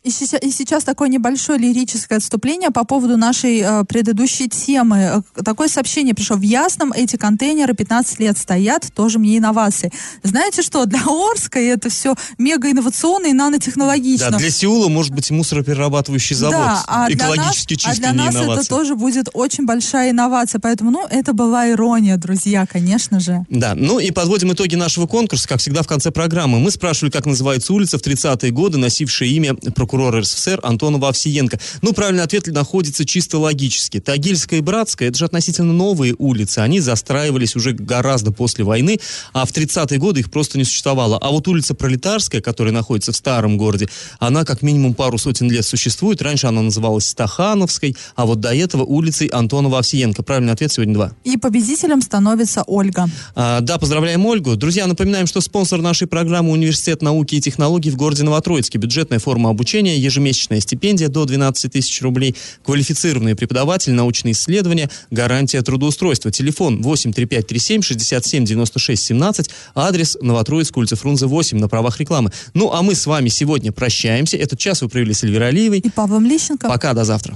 И 0.05 0.11
сейчас, 0.11 0.83
такое 0.83 1.09
небольшое 1.09 1.57
лирическое 1.57 2.19
отступление 2.19 2.69
по 2.69 2.83
поводу 2.83 3.17
нашей 3.17 3.59
э, 3.61 3.83
предыдущей 3.85 4.47
темы. 4.47 5.23
Э, 5.35 5.43
Такое 5.43 5.67
сообщение 5.67 6.13
пришло. 6.13 6.35
В 6.37 6.43
Ясном 6.43 6.93
эти 6.93 7.15
контейнеры 7.15 7.73
15 7.73 8.19
лет 8.19 8.37
стоят, 8.37 8.93
тоже 8.93 9.17
мне 9.17 9.39
инновации. 9.39 9.91
Знаете 10.21 10.61
что, 10.61 10.85
для 10.85 11.01
Орска 11.07 11.59
это 11.59 11.89
все 11.89 12.13
мега 12.37 12.69
инновационно 12.69 13.25
и 13.25 13.33
нанотехнологично. 13.33 14.29
Да, 14.29 14.37
для 14.37 14.51
Сеула 14.51 14.89
может 14.89 15.11
быть 15.11 15.31
мусороперерабатывающий 15.31 16.35
завод. 16.35 16.53
Да, 16.55 16.83
а 16.85 17.07
для 17.07 17.15
Экологически 17.15 17.73
нас, 17.73 17.85
а 17.85 17.89
чистый, 17.89 17.99
для 18.01 18.11
не 18.11 18.17
нас 18.17 18.35
это 18.35 18.69
тоже 18.69 18.93
будет 18.95 19.29
очень 19.33 19.65
большая 19.65 20.11
инновация. 20.11 20.59
Поэтому, 20.59 20.91
ну, 20.91 21.07
это 21.09 21.33
была 21.33 21.67
ирония, 21.71 22.17
друзья, 22.17 22.67
конечно 22.67 23.19
же. 23.19 23.43
Да, 23.49 23.73
ну 23.73 23.97
и 23.97 24.11
подводим 24.11 24.53
итоги 24.53 24.75
нашего 24.75 25.07
конкурса, 25.07 25.47
как 25.47 25.61
всегда 25.61 25.81
в 25.81 25.87
конце 25.87 26.11
программы. 26.11 26.59
Мы 26.59 26.69
спрашивали, 26.69 27.09
как 27.09 27.25
называется 27.25 27.73
улица 27.73 27.97
в 27.97 28.01
30-е 28.01 28.51
годы, 28.51 28.77
носившая 28.77 29.29
имя 29.29 29.55
прокурора 29.55 29.94
РСФСР 29.95 30.59
Антонова 30.63 31.09
Овсиенко. 31.09 31.59
Ну, 31.81 31.93
правильный 31.93 32.23
ответ 32.23 32.47
находится 32.47 33.05
чисто 33.05 33.39
логически. 33.39 33.99
Тагильская 33.99 34.59
и 34.59 34.61
Братская, 34.61 35.09
это 35.09 35.17
же 35.17 35.25
относительно 35.25 35.73
новые 35.73 36.15
улицы. 36.17 36.59
Они 36.59 36.79
застраивались 36.79 37.55
уже 37.55 37.73
гораздо 37.73 38.31
после 38.31 38.63
войны, 38.63 38.99
а 39.33 39.45
в 39.45 39.51
30-е 39.51 39.97
годы 39.99 40.19
их 40.21 40.31
просто 40.31 40.57
не 40.57 40.63
существовало. 40.63 41.17
А 41.17 41.31
вот 41.31 41.47
улица 41.47 41.73
Пролетарская, 41.73 42.41
которая 42.41 42.73
находится 42.73 43.11
в 43.11 43.15
старом 43.15 43.57
городе, 43.57 43.87
она 44.19 44.45
как 44.45 44.61
минимум 44.61 44.93
пару 44.93 45.17
сотен 45.17 45.49
лет 45.49 45.65
существует. 45.65 46.21
Раньше 46.21 46.47
она 46.47 46.61
называлась 46.61 47.07
Стахановской, 47.07 47.95
а 48.15 48.25
вот 48.25 48.39
до 48.39 48.53
этого 48.53 48.83
улицей 48.83 49.27
Антонова 49.27 49.79
Овсиенко. 49.79 50.23
Правильный 50.23 50.53
ответ 50.53 50.71
сегодня 50.71 50.93
два. 50.93 51.11
И 51.23 51.37
победителем 51.37 52.01
становится 52.01 52.63
Ольга. 52.67 53.07
А, 53.35 53.61
да, 53.61 53.77
поздравляем 53.77 54.25
Ольгу. 54.25 54.55
Друзья, 54.55 54.87
напоминаем, 54.87 55.27
что 55.27 55.41
спонсор 55.41 55.81
нашей 55.81 56.07
программы 56.07 56.51
Университет 56.51 57.01
науки 57.01 57.35
и 57.35 57.41
технологий 57.41 57.91
в 57.91 57.95
городе 57.95 58.23
Новотроицке. 58.23 58.77
Бюджетная 58.77 59.19
форма 59.19 59.49
обучения, 59.49 59.84
ежемесячная 59.93 60.59
стипендия 60.59 61.07
до 61.07 61.25
12 61.25 61.71
тысяч 61.71 62.01
рублей, 62.01 62.35
квалифицированные 62.63 63.35
преподаватели, 63.35 63.93
научные 63.93 64.31
исследования, 64.33 64.89
гарантия 65.11 65.61
трудоустройства. 65.61 66.31
Телефон 66.31 66.81
83537 66.81 67.81
67 67.81 68.45
96 68.45 69.03
17, 69.03 69.49
адрес 69.75 70.17
Новотроицк, 70.21 70.75
улица 70.77 70.95
Фрунзе 70.95 71.27
8 71.27 71.57
на 71.57 71.67
правах 71.67 71.99
рекламы. 71.99 72.31
Ну, 72.53 72.71
а 72.71 72.81
мы 72.81 72.95
с 72.95 73.05
вами 73.05 73.29
сегодня 73.29 73.71
прощаемся. 73.71 74.37
Этот 74.37 74.59
час 74.59 74.81
вы 74.81 74.89
провели 74.89 75.13
с 75.13 75.23
Эльвирой 75.23 75.49
Алиевой. 75.49 75.79
И 75.79 75.89
Павлом 75.89 76.25
Лищенко. 76.25 76.67
Пока, 76.67 76.93
до 76.93 77.03
завтра. 77.03 77.35